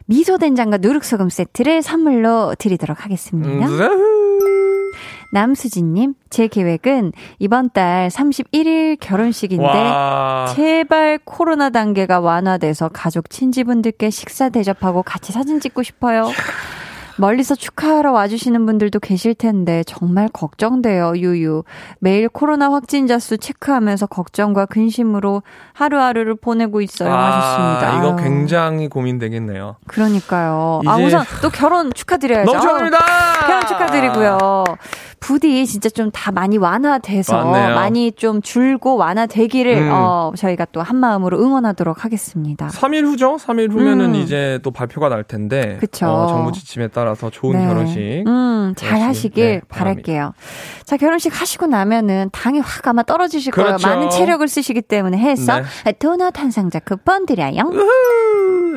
[0.06, 3.66] 미소 된장과 누룩소금 세트를 선물로 드리도록 하겠습니다.
[3.66, 4.92] 음,
[5.32, 10.46] 남수진님, 제 계획은 이번 달 31일 결혼식인데 와.
[10.54, 16.30] 제발 코로나 단계가 완화돼서 가족 친지분들께 식사 대접하고 같이 사진 찍고 싶어요.
[17.16, 21.62] 멀리서 축하하러 와주시는 분들도 계실 텐데 정말 걱정돼요, 유유.
[22.00, 25.42] 매일 코로나 확진자 수 체크하면서 걱정과 근심으로
[25.72, 27.12] 하루하루를 보내고 있어요.
[27.12, 27.88] 하셨습니다.
[27.92, 29.76] 아, 이거 아유, 굉장히 고민되겠네요.
[29.86, 30.80] 그러니까요.
[30.86, 32.50] 아, 이제- 우선 또 결혼 축하드려야죠.
[32.52, 32.98] 너무 축하드립니다!
[33.46, 34.64] 결혼 축하드리고요.
[35.24, 37.74] 부디 진짜 좀 다 많이 완화돼서 맞네요.
[37.74, 39.90] 많이 좀 줄고 완화되기를 음.
[39.90, 42.68] 어, 저희가 또 한 마음으로 응원하도록 하겠습니다.
[42.68, 43.36] 3일 후죠?
[43.36, 44.14] 3일 후면은 음.
[44.16, 45.78] 이제 또 발표가 날 텐데.
[45.80, 46.06] 그쵸.
[46.06, 47.66] 어, 정부 지침에 따라서 좋은 네.
[47.66, 48.24] 결혼식.
[48.26, 50.34] 음, 잘 결혼식, 하시길 네, 바랄게요.
[50.84, 53.78] 자, 결혼식 하시고 나면은 당이 확 아마 떨어지실 그렇죠.
[53.82, 53.96] 거예요.
[53.96, 55.92] 많은 체력을 쓰시기 때문에 해서 네.
[55.92, 57.62] 도넛 한 상자 쿠폰 드려요.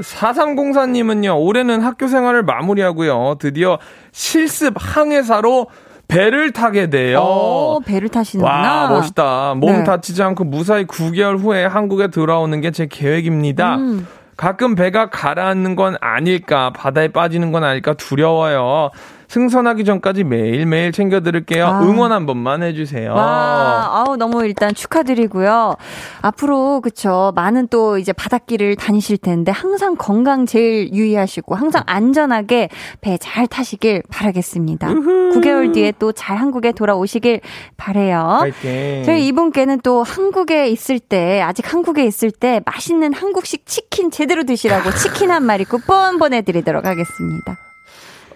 [0.02, 3.80] 4304님은요, 올해는 학교 생활을 마무리하고요, 드디어
[4.12, 5.68] 실습 항해사로
[6.08, 7.20] 배를 타게 돼요.
[7.20, 8.84] 어, 배를 타시는구나.
[8.84, 9.56] 와, 멋있다.
[9.56, 9.84] 몸 네.
[9.84, 13.76] 다치지 않고 무사히 9개월 후에 한국에 들어오는 게 제 계획입니다.
[13.78, 14.08] 음.
[14.38, 18.92] 가끔 배가 가라앉는 건 아닐까, 바다에 빠지는 건 아닐까 두려워요.
[19.28, 21.66] 승선하기 전까지 매일매일 챙겨드릴게요.
[21.68, 21.82] 아.
[21.84, 23.14] 응원 한 번만 해주세요.
[23.14, 25.76] 와, 아우 너무 일단 축하드리고요.
[26.22, 32.70] 앞으로 그쵸 많은 또 이제 바닷길을 다니실 텐데 항상 건강 제일 유의하시고 항상 안전하게
[33.02, 34.88] 배 잘 타시길 바라겠습니다.
[34.88, 37.42] 9개월 뒤에 또 잘 한국에 돌아오시길
[37.78, 38.38] 바래요.
[38.40, 39.04] 파이팅.
[39.06, 44.92] 저희 이분께는 또 한국에 있을 때 아직 한국에 있을 때 맛있는 한국식 치킨 제대로 드시라고
[44.92, 47.58] 치킨 한 마리 쿠폰 보내드리도록 하겠습니다.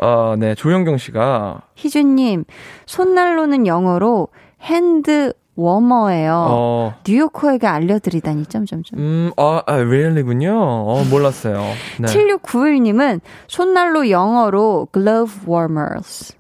[0.02, 2.46] 어, 네, 조영경 씨가, 희준님
[2.88, 4.30] 손난로는 영어로
[4.62, 6.48] hand warmer예요.
[6.50, 9.00] 어, 뉴요커에게 알려드리다니 점점점.
[9.00, 10.54] 음, 아, 아 그렇군요.
[10.54, 11.64] 어, 몰랐어요.
[12.00, 12.08] 네.
[12.08, 16.36] 7691님은 손난로 영어로 glove warmers.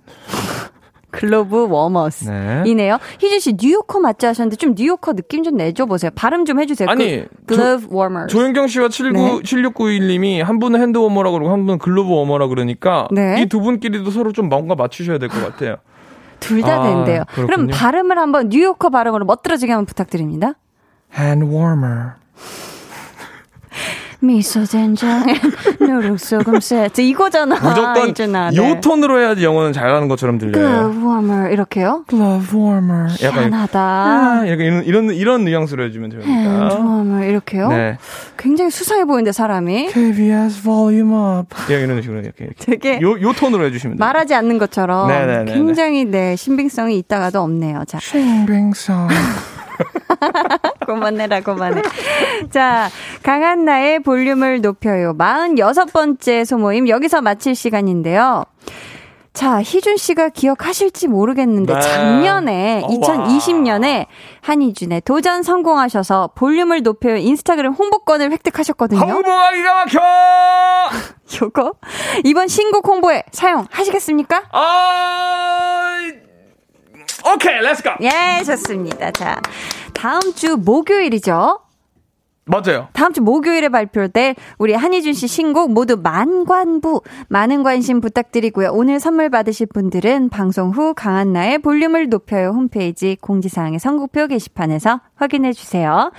[1.11, 2.29] glove warmers.
[2.29, 2.63] 네.
[2.65, 2.97] 이네요.
[3.19, 6.09] 희준 씨 뉴요커 맞지 하셨는데 좀 뉴요커 느낌 좀 내줘 보세요.
[6.15, 6.89] 발음 좀 해주세요.
[6.89, 8.27] 아니, 그, glove warmers.
[8.33, 9.39] 조영경 씨와 79, 네.
[9.43, 13.41] 7691님이 한 분은 hand warmer라 그러고 한 분은 glove warmer라 그러니까 네.
[13.41, 15.75] 이 두 분끼리도 서로 좀 뭔가 맞추셔야 될 것 같아요.
[16.39, 17.23] 둘다 아, 된대요.
[17.33, 17.73] 그럼 그렇군요.
[17.75, 20.53] 발음을 한번 뉴요커 발음으로 멋들어지게 한번 부탁드립니다.
[21.15, 22.13] hand warmer.
[24.23, 25.25] 미소 된장
[25.79, 27.55] 누룩소금 세트 이거잖아.
[27.55, 28.51] 무조건 이준아.
[28.55, 30.53] 요 톤으로 해야지 영어는 잘하는 것처럼 들려요.
[30.91, 32.05] glove warmer 이렇게요.
[32.07, 33.07] glove warmer.
[33.23, 33.79] 약간 희한하다.
[33.79, 36.75] 아, 약간 이런 이런 이런 뉘앙스로 해주면 hand 됩니다.
[36.75, 37.69] warmer 이렇게요.
[37.69, 37.97] 네.
[38.37, 41.55] 굉장히 수사해 보이는데 사람이 KBS volume up.
[41.71, 42.55] 예, 이런 식으로 이렇게, 이렇게.
[42.65, 44.05] 되게 요, 요 톤으로 해주시면 돼요.
[44.05, 45.53] 말하지 않는 것처럼 네네네네.
[45.53, 47.83] 굉장히 네 신빙성이 있다가도 없네요.
[47.87, 49.07] 자 빙빙성.
[50.85, 51.81] 그만해라 그만해.
[52.49, 52.89] 자
[53.23, 55.13] 강한 나의 볼륨을 높여요.
[55.13, 58.45] 46번째 소모임 여기서 마칠 시간인데요.
[59.33, 61.79] 자, 희준 씨가 기억하실지 모르겠는데 네.
[61.79, 64.07] 작년에 어, 2020년에
[64.41, 68.99] 한희준의 도전 성공하셔서 볼륨을 높여요 인스타그램 홍보권을 획득하셨거든요.
[68.99, 69.99] 홍보가 기가 막혀!
[71.45, 71.73] 요거
[72.25, 74.43] 이번 신곡 홍보에 사용하시겠습니까?
[74.51, 76.01] 아,
[77.25, 77.91] 오케이, let's go!
[78.01, 79.11] 예, 좋습니다.
[79.11, 79.39] 자,
[79.93, 81.59] 다음 주 목요일이죠.
[82.45, 82.87] 맞아요.
[82.93, 88.71] 다음 주 목요일에 발표될 우리 한희준 씨 신곡 모두 만관부 많은 관심 부탁드리고요.
[88.73, 96.11] 오늘 선물 받으실 분들은 방송 후 강한나의 볼륨을 높여요 홈페이지 공지사항의 선곡표 게시판에서 확인해 주세요.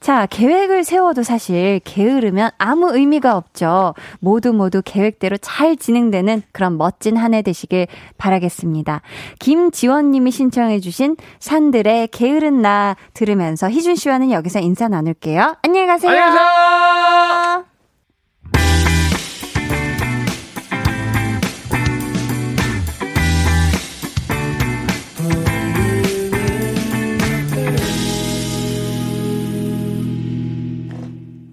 [0.00, 3.94] 자, 계획을 세워도 사실 게으르면 아무 의미가 없죠.
[4.20, 7.86] 모두 모두 계획대로 잘 진행되는 그런 멋진 한 해 되시길
[8.16, 9.02] 바라겠습니다.
[9.38, 15.56] 김지원 님이 신청해 주신 산들의 게으른 나 들으면서 희준 씨와는 여기서 인사 나눌게요.
[15.62, 16.10] 안녕히 가세요.
[16.10, 16.87] 안녕히 계세요!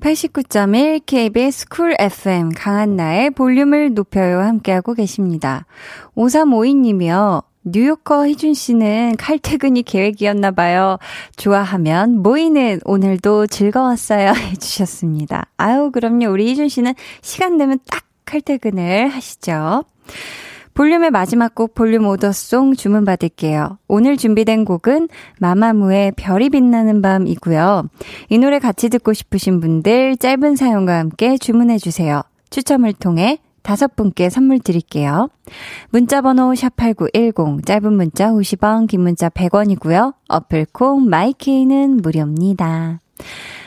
[0.06, 5.66] 89.1 KBS 쿨 FM 강한나의 볼륨을 높여요 함께하고 계십니다.
[6.16, 7.44] 5352님이요.
[7.64, 11.00] 뉴요커 희준 씨는 칼퇴근이 계획이었나 봐요.
[11.38, 15.48] 좋아하면 모이는 오늘도 즐거웠어요 해주셨습니다.
[15.58, 16.28] 아유 그럼요.
[16.28, 16.94] 우리 희준 씨는
[17.24, 19.86] 시간 되면 딱 칼퇴근을 하시죠.
[20.76, 23.80] 볼륨의 마지막 곡 볼륨 오더송 주문 받을게요.
[23.88, 25.08] 오늘 준비된 곡은
[25.40, 27.88] 마마무의 별이 빛나는 밤이고요.
[28.30, 32.22] 이 노래 같이 듣고 싶으신 분들 짧은 사연과 함께 주문해 주세요.
[32.50, 35.30] 추첨을 통해 다섯 분께 선물 드릴게요.
[35.92, 40.14] 문자번호 샵8910, 짧은 문자 50원, 긴 문자 100원이고요.
[40.28, 43.00] 어플콩, 마이케이는 무료입니다.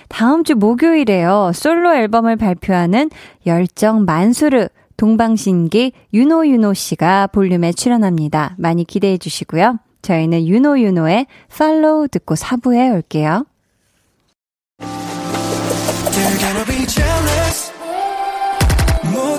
[0.09, 1.52] 다음 주 목요일에요.
[1.54, 3.11] 솔로 앨범을 발표하는
[3.46, 4.68] 열정 만수르
[4.99, 8.57] 동방신기 윤호윤호 씨가 볼륨에 출연합니다.
[8.59, 9.78] 많이 기대해 주시고요.
[10.03, 11.26] 저희는 윤호윤호의
[11.57, 13.46] 팔로우 듣고 4부에 올게요.
[19.12, 19.38] 모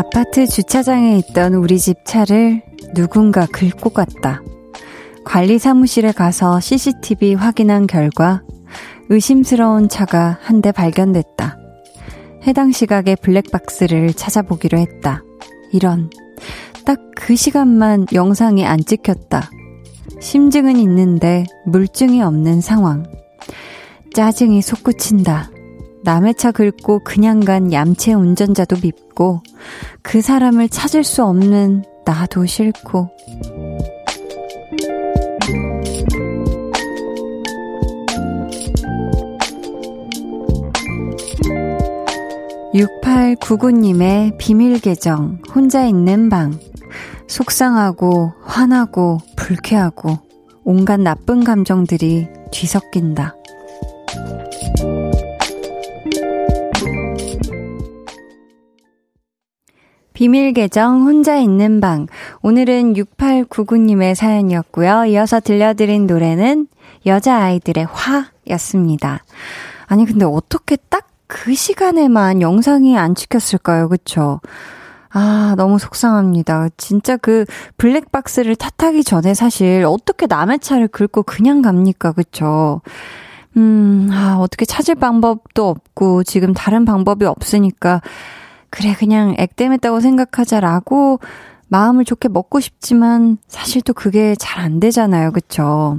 [0.00, 2.62] 아파트 주차장에 있던 우리 집 차를
[2.94, 4.40] 누군가 긁고 갔다.
[5.26, 8.42] 관리 사무실에 가서 CCTV 확인한 결과
[9.10, 11.58] 의심스러운 차가 한 대 발견됐다.
[12.46, 15.22] 해당 시각의 블랙박스를 찾아보기로 했다.
[15.70, 16.08] 이런.
[16.86, 19.50] 딱 그 시간만 영상이 안 찍혔다.
[20.18, 23.04] 심증은 있는데 물증이 없는 상황.
[24.14, 25.50] 짜증이 솟구친다.
[26.02, 29.42] 남의 차 긁고 그냥 간 얌체 운전자도 밉고
[30.02, 33.10] 그 사람을 찾을 수 없는 나도 싫고
[42.74, 46.58] 6899님의 비밀 계정, 혼자 있는 방.
[47.26, 50.18] 속상하고, 화나고, 불쾌하고,
[50.64, 53.39] 온갖 나쁜 감정들이 뒤섞인다.
[60.20, 62.06] 비밀 계정 혼자 있는 방.
[62.42, 65.06] 오늘은 6899님의 사연이었고요.
[65.06, 66.68] 이어서 들려드린 노래는
[67.06, 67.86] 여자아이들의
[68.46, 69.24] 화였습니다.
[69.86, 73.88] 아니, 근데 어떻게 딱 그 시간에만 영상이 안 찍혔을까요?
[73.88, 74.40] 그쵸?
[75.10, 76.70] 아, 너무 속상합니다.
[76.76, 77.44] 진짜 그
[77.78, 82.10] 블랙박스를 탓하기 전에 사실 어떻게 남의 차를 긁고 그냥 갑니까?
[82.12, 82.82] 그쵸?
[83.56, 88.02] 음, 아, 어떻게 찾을 방법도 없고 지금 다른 방법이 없으니까
[88.70, 91.20] 그래, 그냥 액땜했다고 생각하자라고
[91.68, 95.30] 마음을 좋게 먹고 싶지만 사실 또 그게 잘 안 되잖아요.
[95.32, 95.98] 그쵸?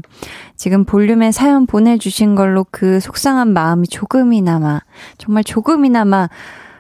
[0.58, 4.82] 지금 볼륨에 사연 보내주신 걸로 그 속상한 마음이 조금이나마,
[5.18, 6.30] 정말 조금이나마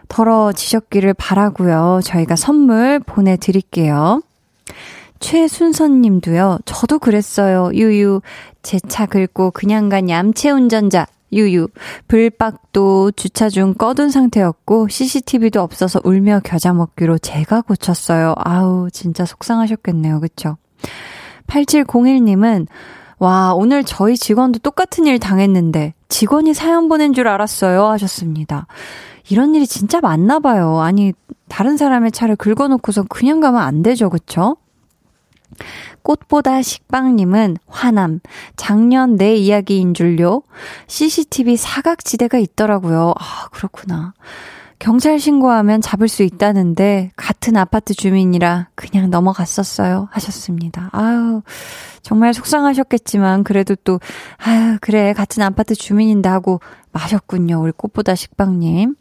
[0.09, 2.01] 덜어지셨기를 바라고요.
[2.03, 4.21] 저희가 선물 보내드릴게요.
[5.19, 7.71] 최순선 님도요, 저도 그랬어요.
[7.73, 8.21] 유유.
[8.63, 11.07] 제 차 긁고 그냥 간 얌체 운전자.
[11.31, 11.67] 유유.
[12.07, 18.35] 불박도 주차 중 꺼둔 상태였고, CCTV도 없어서 울며 겨자 먹기로 제가 고쳤어요.
[18.37, 20.19] 아우, 진짜 속상하셨겠네요.
[20.19, 20.57] 그쵸?
[21.47, 22.67] 8701님은,
[23.19, 27.85] 와, 오늘 저희 직원도 똑같은 일 당했는데, 직원이 사연 보낸 줄 알았어요.
[27.85, 28.67] 하셨습니다.
[29.29, 30.79] 이런 일이 진짜 많나 봐요.
[30.79, 31.13] 아니,
[31.47, 34.09] 다른 사람의 차를 긁어놓고서 그냥 가면 안 되죠.
[34.09, 34.57] 그쵸?
[36.03, 38.19] 꽃보다 식빵님은 화남.
[38.55, 40.43] 작년 내 이야기인 줄요.
[40.87, 43.13] CCTV 사각지대가 있더라고요.
[43.19, 44.13] 아, 그렇구나.
[44.81, 50.07] 경찰 신고하면 잡을 수 있다는데 같은 아파트 주민이라 그냥 넘어갔었어요.
[50.09, 50.89] 하셨습니다.
[50.91, 51.43] 아유,
[52.01, 53.99] 정말 속상하셨겠지만 그래도 또
[54.37, 55.13] 아유, 그래.
[55.13, 56.61] 같은 아파트 주민인데 하고
[56.93, 57.61] 마셨군요.
[57.61, 58.95] 우리 꽃보다 식빵님.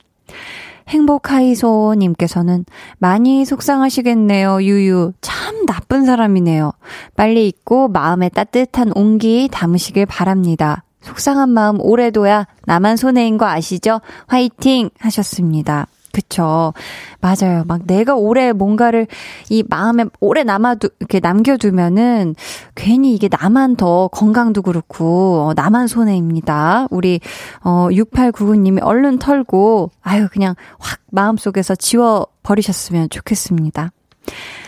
[0.91, 2.65] 행복하이소님께서는
[2.99, 5.13] 많이 속상하시겠네요, 유유.
[5.21, 6.73] 참 나쁜 사람이네요.
[7.17, 10.85] 빨리 잊고 마음에 따뜻한 온기 담으시길 바랍니다.
[11.01, 14.01] 속상한 마음 오래 둬야 나만 손해인 거 아시죠?
[14.27, 14.91] 화이팅!
[14.99, 15.87] 하셨습니다.
[16.13, 16.73] 그쵸.
[17.21, 17.65] 맞아요.
[17.67, 19.07] 막 내가 오래 뭔가를
[19.49, 22.35] 이 마음에 오래 남아두, 이렇게 남겨두면은
[22.75, 26.89] 괜히 이게 나만 더 건강도 그렇고, 어, 나만 손해입니다.
[26.91, 27.21] 우리,
[27.63, 33.91] 어, 6899님이 얼른 털고, 아유, 그냥 확 마음속에서 지워버리셨으면 좋겠습니다.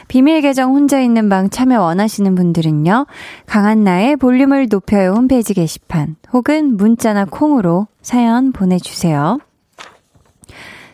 [0.08, 3.06] 비밀 계정 혼자 있는 방 참여 원하시는 분들은요.
[3.46, 9.38] 강한나의 볼륨을 높여요 홈페이지 게시판 혹은 문자나 콩으로 사연 보내주세요.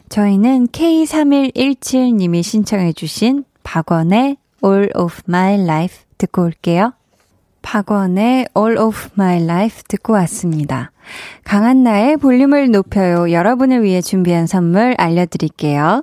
[0.08, 6.92] 저희는 K3117님이 신청해주신 박원의 All of My Life 듣고 올게요.
[7.62, 10.90] 박원의 All of My Life 듣고 왔습니다.
[11.44, 13.30] 강한나의 볼륨을 높여요.
[13.30, 16.02] 여러분을 위해 준비한 선물 알려드릴게요.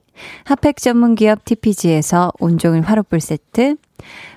[0.45, 3.75] 핫팩 전문 기업 TPG에서 온종일 화롯불 세트,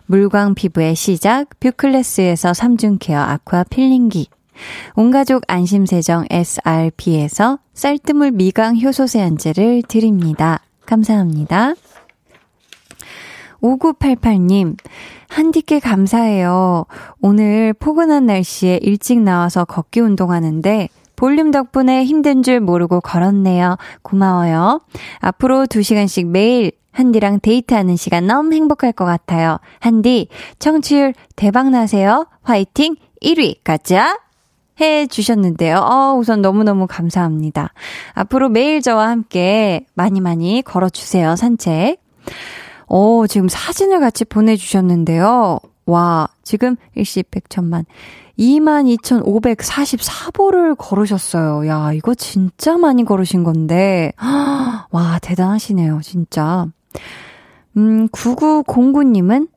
[0.06, 4.28] 물광 피부의 시작 뷰클래스에서 3중 케어 아쿠아 필링기,
[4.94, 10.60] 온가족 안심세정 SRP에서 쌀뜨물 미강 효소 세안제를 드립니다.
[10.86, 11.74] 감사합니다.
[13.62, 14.76] 5988님,
[15.28, 16.84] 한디께 감사해요.
[17.20, 23.76] 오늘 포근한 날씨에 일찍 나와서 걷기 운동하는데 볼륨 덕분에 힘든 줄 모르고 걸었네요.
[24.02, 24.80] 고마워요.
[25.20, 29.58] 앞으로 2시간씩 매일 한디랑 데이트하는 시간 너무 행복할 것 같아요.
[29.80, 32.26] 한디, 청취율 대박나세요.
[32.42, 32.96] 화이팅!
[33.20, 34.18] 1위 가자!
[34.80, 35.76] 해 주셨는데요.
[35.76, 37.72] 어, 우선 너무너무 감사합니다.
[38.12, 41.36] 앞으로 매일 저와 함께 많이 많이 걸어주세요.
[41.36, 42.02] 산책.
[42.86, 45.60] 어, 지금 사진을 같이 보내주셨는데요.
[45.86, 47.84] 와, 지금 일시 백천만.
[48.38, 51.66] 22,544보를 걸으셨어요.
[51.68, 54.12] 야, 이거 진짜 많이 걸으신 건데.
[54.90, 56.66] 와, 대단하시네요, 진짜.
[57.76, 59.48] 음, 9909님은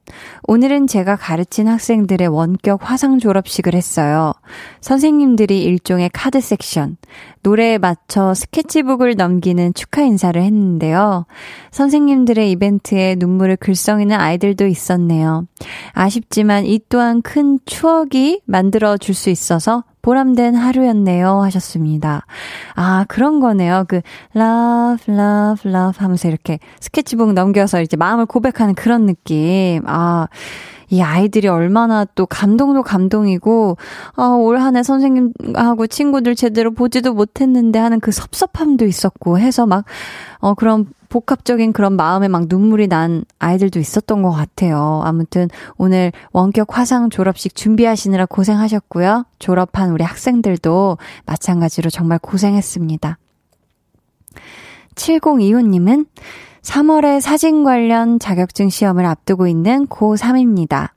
[0.44, 4.34] 오늘은 제가 가르친 학생들의 원격 화상 졸업식을 했어요.
[4.82, 6.98] 선생님들이 일종의 카드 섹션,
[7.44, 11.26] 노래에 맞춰 스케치북을 넘기는 축하 인사를 했는데요.
[11.72, 15.46] 선생님들의 이벤트에 눈물을 글썽이는 아이들도 있었네요.
[15.92, 22.26] 아쉽지만 이 또한 큰 추억이 만들어 줄 수 있어서 보람된 하루였네요 하셨습니다.
[22.76, 23.84] 아, 그런 거네요.
[23.90, 24.00] 그
[24.38, 29.82] love love love 하면서 이렇게 스케치북 넘겨서 이제 마음을 고백하는 그런 느낌.
[29.86, 30.28] 아,
[30.90, 33.76] 이 아이들이 얼마나 또 감동도 감동이고,
[34.16, 39.84] 아, 올 한 해 선생님하고 친구들 제대로 보지도 못했는데 하는 그 섭섭함도 있었고 해서 막,
[40.40, 45.02] 어, 그런 복합적인 그런 마음에 막 눈물이 난 아이들도 있었던 것 같아요.
[45.04, 49.26] 아무튼 오늘 원격 화상 졸업식 준비하시느라 고생하셨고요.
[49.40, 53.18] 졸업한 우리 학생들도 마찬가지로 정말 고생했습니다.
[54.96, 56.06] 7025님은
[56.62, 60.90] 3월에 사진 관련 자격증 시험을 앞두고 있는 고3입니다.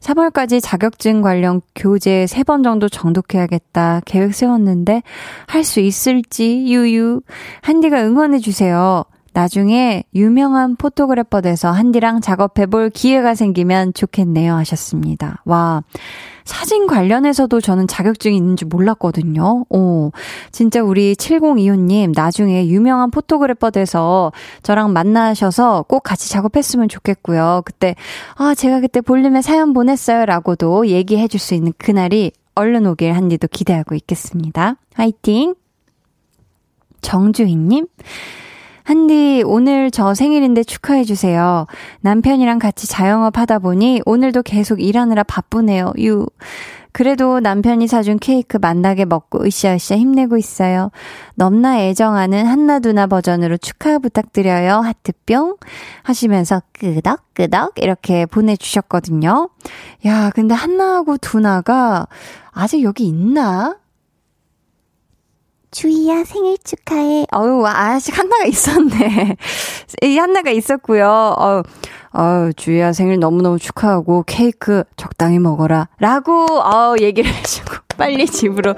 [0.00, 5.02] 3월까지 자격증 관련 교재 3번 정도 정독해야겠다 계획 세웠는데
[5.46, 7.20] 할 수 있을지 유유
[7.62, 9.04] 한디가 응원해 주세요.
[9.38, 15.42] 나중에 유명한 photographer 돼서 한디랑 작업해 볼 기회가 생기면 좋겠네요 하셨습니다.
[15.44, 15.84] 와,
[16.44, 19.64] 사진 관련해서도 저는 자격증이 있는 줄 몰랐거든요.
[19.68, 20.10] 오,
[20.50, 24.32] 진짜 우리 7025님 나중에 유명한 photographer 돼서
[24.64, 27.62] 저랑 만나셔서 꼭 같이 작업했으면 좋겠고요.
[27.64, 27.94] 그때,
[28.34, 33.46] 아, 제가 그때 볼륨에 사연 보냈어요 라고도 얘기해 줄 수 있는 그날이 얼른 오길 한디도
[33.46, 34.74] 기대하고 있겠습니다.
[34.94, 35.54] 화이팅!
[37.02, 37.86] 정주희님,
[38.88, 41.66] 한디, 오늘 저 생일인데 축하해주세요.
[42.00, 45.92] 남편이랑 같이 자영업 하다 보니 오늘도 계속 일하느라 바쁘네요.
[45.98, 46.24] 유.
[46.92, 50.90] 그래도 남편이 사준 케이크 만나게 먹고 으쌰으쌰 힘내고 있어요.
[51.34, 54.76] 넘나 애정하는 한나두나 버전으로 축하 부탁드려요.
[54.76, 55.58] 하트뿅.
[56.02, 59.50] 하시면서 끄덕끄덕 이렇게 보내주셨거든요.
[60.06, 62.06] 야, 근데 한나하고 두나가
[62.52, 63.76] 아직 여기 있나?
[65.70, 67.26] 주희야 생일 축하해.
[67.32, 69.36] 어우, 아직 한나가 있었네.
[70.02, 71.06] 이 한나가 있었고요.
[71.38, 71.62] 어,
[72.12, 75.88] 어, 주희야 생일 너무너무 축하하고 케이크 적당히 먹어라.
[76.00, 78.74] 라고, 어, 얘기를 해주고 빨리 집으로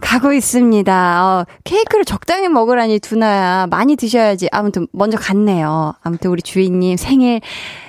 [0.00, 1.24] 가고 있습니다.
[1.24, 3.66] 어, 케이크를 적당히 먹으라니 두나야.
[3.70, 4.48] 많이 드셔야지.
[4.52, 5.94] 아무튼 먼저 갔네요.
[6.02, 7.40] 아무튼 우리 주희님 생일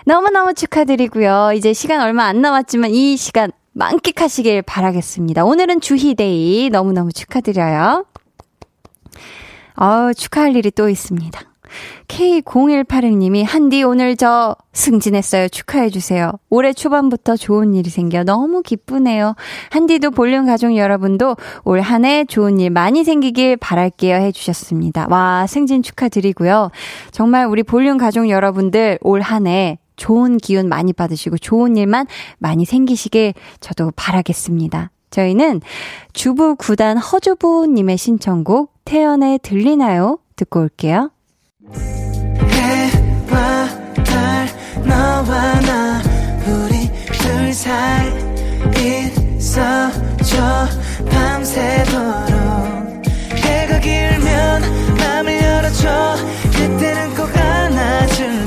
[0.05, 1.51] 너무너무 축하드리고요.
[1.55, 5.45] 이제 시간 얼마 안 남았지만 이 시간 만끽하시길 바라겠습니다.
[5.45, 8.05] 오늘은 주희데이 너무너무 축하드려요.
[9.75, 11.39] 어 축하할 일이 또 있습니다.
[12.07, 15.49] K0186님이 한디 오늘 저 승진했어요.
[15.49, 16.31] 축하해주세요.
[16.49, 19.35] 올해 초반부터 좋은 일이 생겨 너무 기쁘네요.
[19.69, 24.15] 한디도 볼륨 가족 여러분도 올 한 해 좋은 일 많이 생기길 바랄게요.
[24.15, 25.07] 해주셨습니다.
[25.09, 26.71] 와, 승진 축하드리고요.
[27.11, 32.63] 정말 우리 볼륨 가족 여러분들 올 한 해 좋은 기운 많이 받으시고 좋은 일만 많이
[32.63, 34.91] 생기시길 저도 바라겠습니다.
[35.09, 35.61] 저희는
[36.13, 40.19] 주부 구단 허주부님의 신청곡 태연의 들리나요?
[40.35, 41.11] 듣고 올게요.
[42.51, 43.67] 해와
[44.05, 44.47] 달
[44.85, 46.01] 너와 나
[46.45, 48.07] 우리 둘 사이
[49.37, 50.67] 있어줘
[51.09, 52.37] 밤새도록
[53.35, 54.61] 해가 길면
[54.97, 56.15] 맘을 열어줘
[56.51, 58.46] 그때는 꼭 안아줄게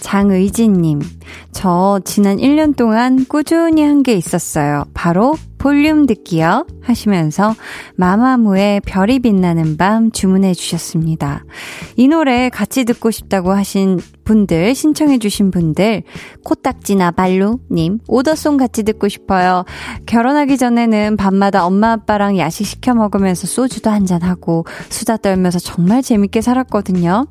[0.00, 1.00] 장의진님,
[1.52, 4.84] 저 지난 1년 동안 꾸준히 한 게 있었어요.
[4.94, 6.66] 바로 볼륨 듣기요.
[6.80, 7.54] 하시면서
[7.96, 11.44] 마마무의 별이 빛나는 밤 주문해 주셨습니다.
[11.96, 16.02] 이 노래 같이 듣고 싶다고 하신 분들, 신청해 주신 분들,
[16.44, 19.64] 코딱지나 발루님, 오더송 같이 듣고 싶어요.
[20.06, 26.40] 결혼하기 전에는 밤마다 엄마 아빠랑 야식 시켜 먹으면서 소주도 한잔 하고 수다 떨면서 정말 재밌게
[26.40, 27.26] 살았거든요.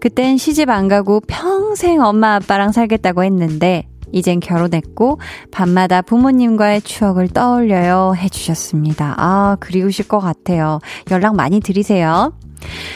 [0.00, 8.14] 그땐 시집 안 가고 평생 엄마 아빠랑 살겠다고 했는데, 이젠 결혼했고 밤마다 부모님과의 추억을 떠올려요
[8.16, 9.14] 해주셨습니다.
[9.18, 10.78] 아 그리우실 것 같아요.
[11.10, 12.32] 연락 많이 드리세요.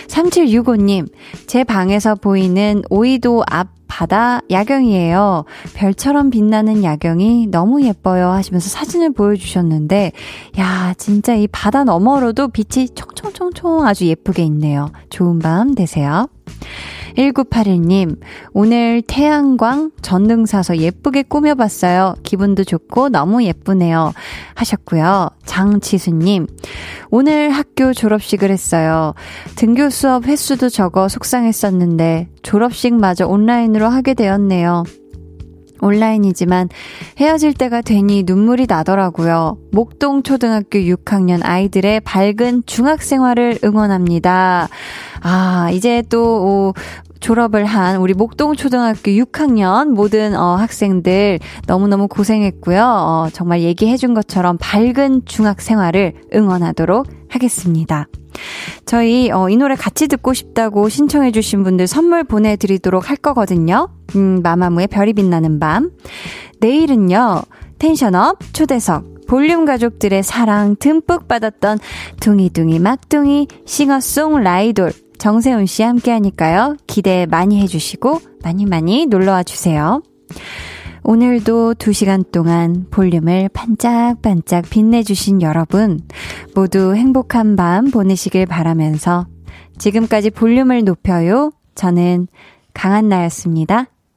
[0.09, 1.13] 3765님,
[1.47, 5.45] 제 방에서 보이는 오이도 앞 바다 야경이에요.
[5.75, 10.13] 별처럼 빛나는 야경이 너무 예뻐요 하시면서 사진을 보여주셨는데,
[10.61, 14.93] 야, 진짜 이 바다 너머로도 빛이 총총총총 아주 예쁘게 있네요.
[15.11, 16.29] 좋은 밤 되세요.
[17.17, 18.21] 1981님,
[18.53, 22.15] 오늘 태양광 전등 사서 예쁘게 꾸며봤어요.
[22.23, 24.13] 기분도 좋고 너무 예쁘네요.
[24.55, 25.31] 하셨고요.
[25.45, 26.47] 장치수님,
[27.11, 29.15] 오늘 학교 졸업식을 했어요.
[29.57, 34.85] 등교 수업 횟수도 적어 속상했었는데 졸업식마저 온라인으로 하게 되었네요.
[35.81, 36.69] 온라인이지만
[37.19, 39.59] 헤어질 때가 되니 눈물이 나더라고요.
[39.73, 44.69] 목동 초등학교 6학년 아이들의 밝은 중학 생활을 응원합니다.
[45.23, 46.75] 아, 이제 또,
[47.21, 52.83] 졸업을 한 우리 목동 초등학교 6학년 모든 어, 학생들 너무너무 고생했고요.
[52.83, 58.09] 어, 정말 얘기해준 것처럼 밝은 중학 생활을 응원하도록 하겠습니다.
[58.87, 63.89] 저희 어, 이 노래 같이 듣고 싶다고 신청해주신 분들 선물 보내드리도록 할 거거든요.
[64.17, 65.91] 음, 마마무의 별이 빛나는 밤.
[66.61, 67.43] 내일은요
[67.79, 71.79] 텐션업 초대석 볼륨 가족들의 사랑 듬뿍 받았던
[72.21, 76.77] 둥이둥이 막둥이 싱어송 라이돌 정세훈 씨 함께 하니까요.
[76.87, 80.03] 기대 많이 해주시고 많이 많이 놀러와 주세요.
[81.03, 86.01] 오늘도 두 시간 동안 볼륨을 반짝반짝 빛내주신 여러분,
[86.55, 89.27] 모두 행복한 밤 보내시길 바라면서
[89.77, 91.53] 지금까지 볼륨을 높여요.
[91.75, 92.27] 저는
[92.73, 93.87] 강한나였습니다.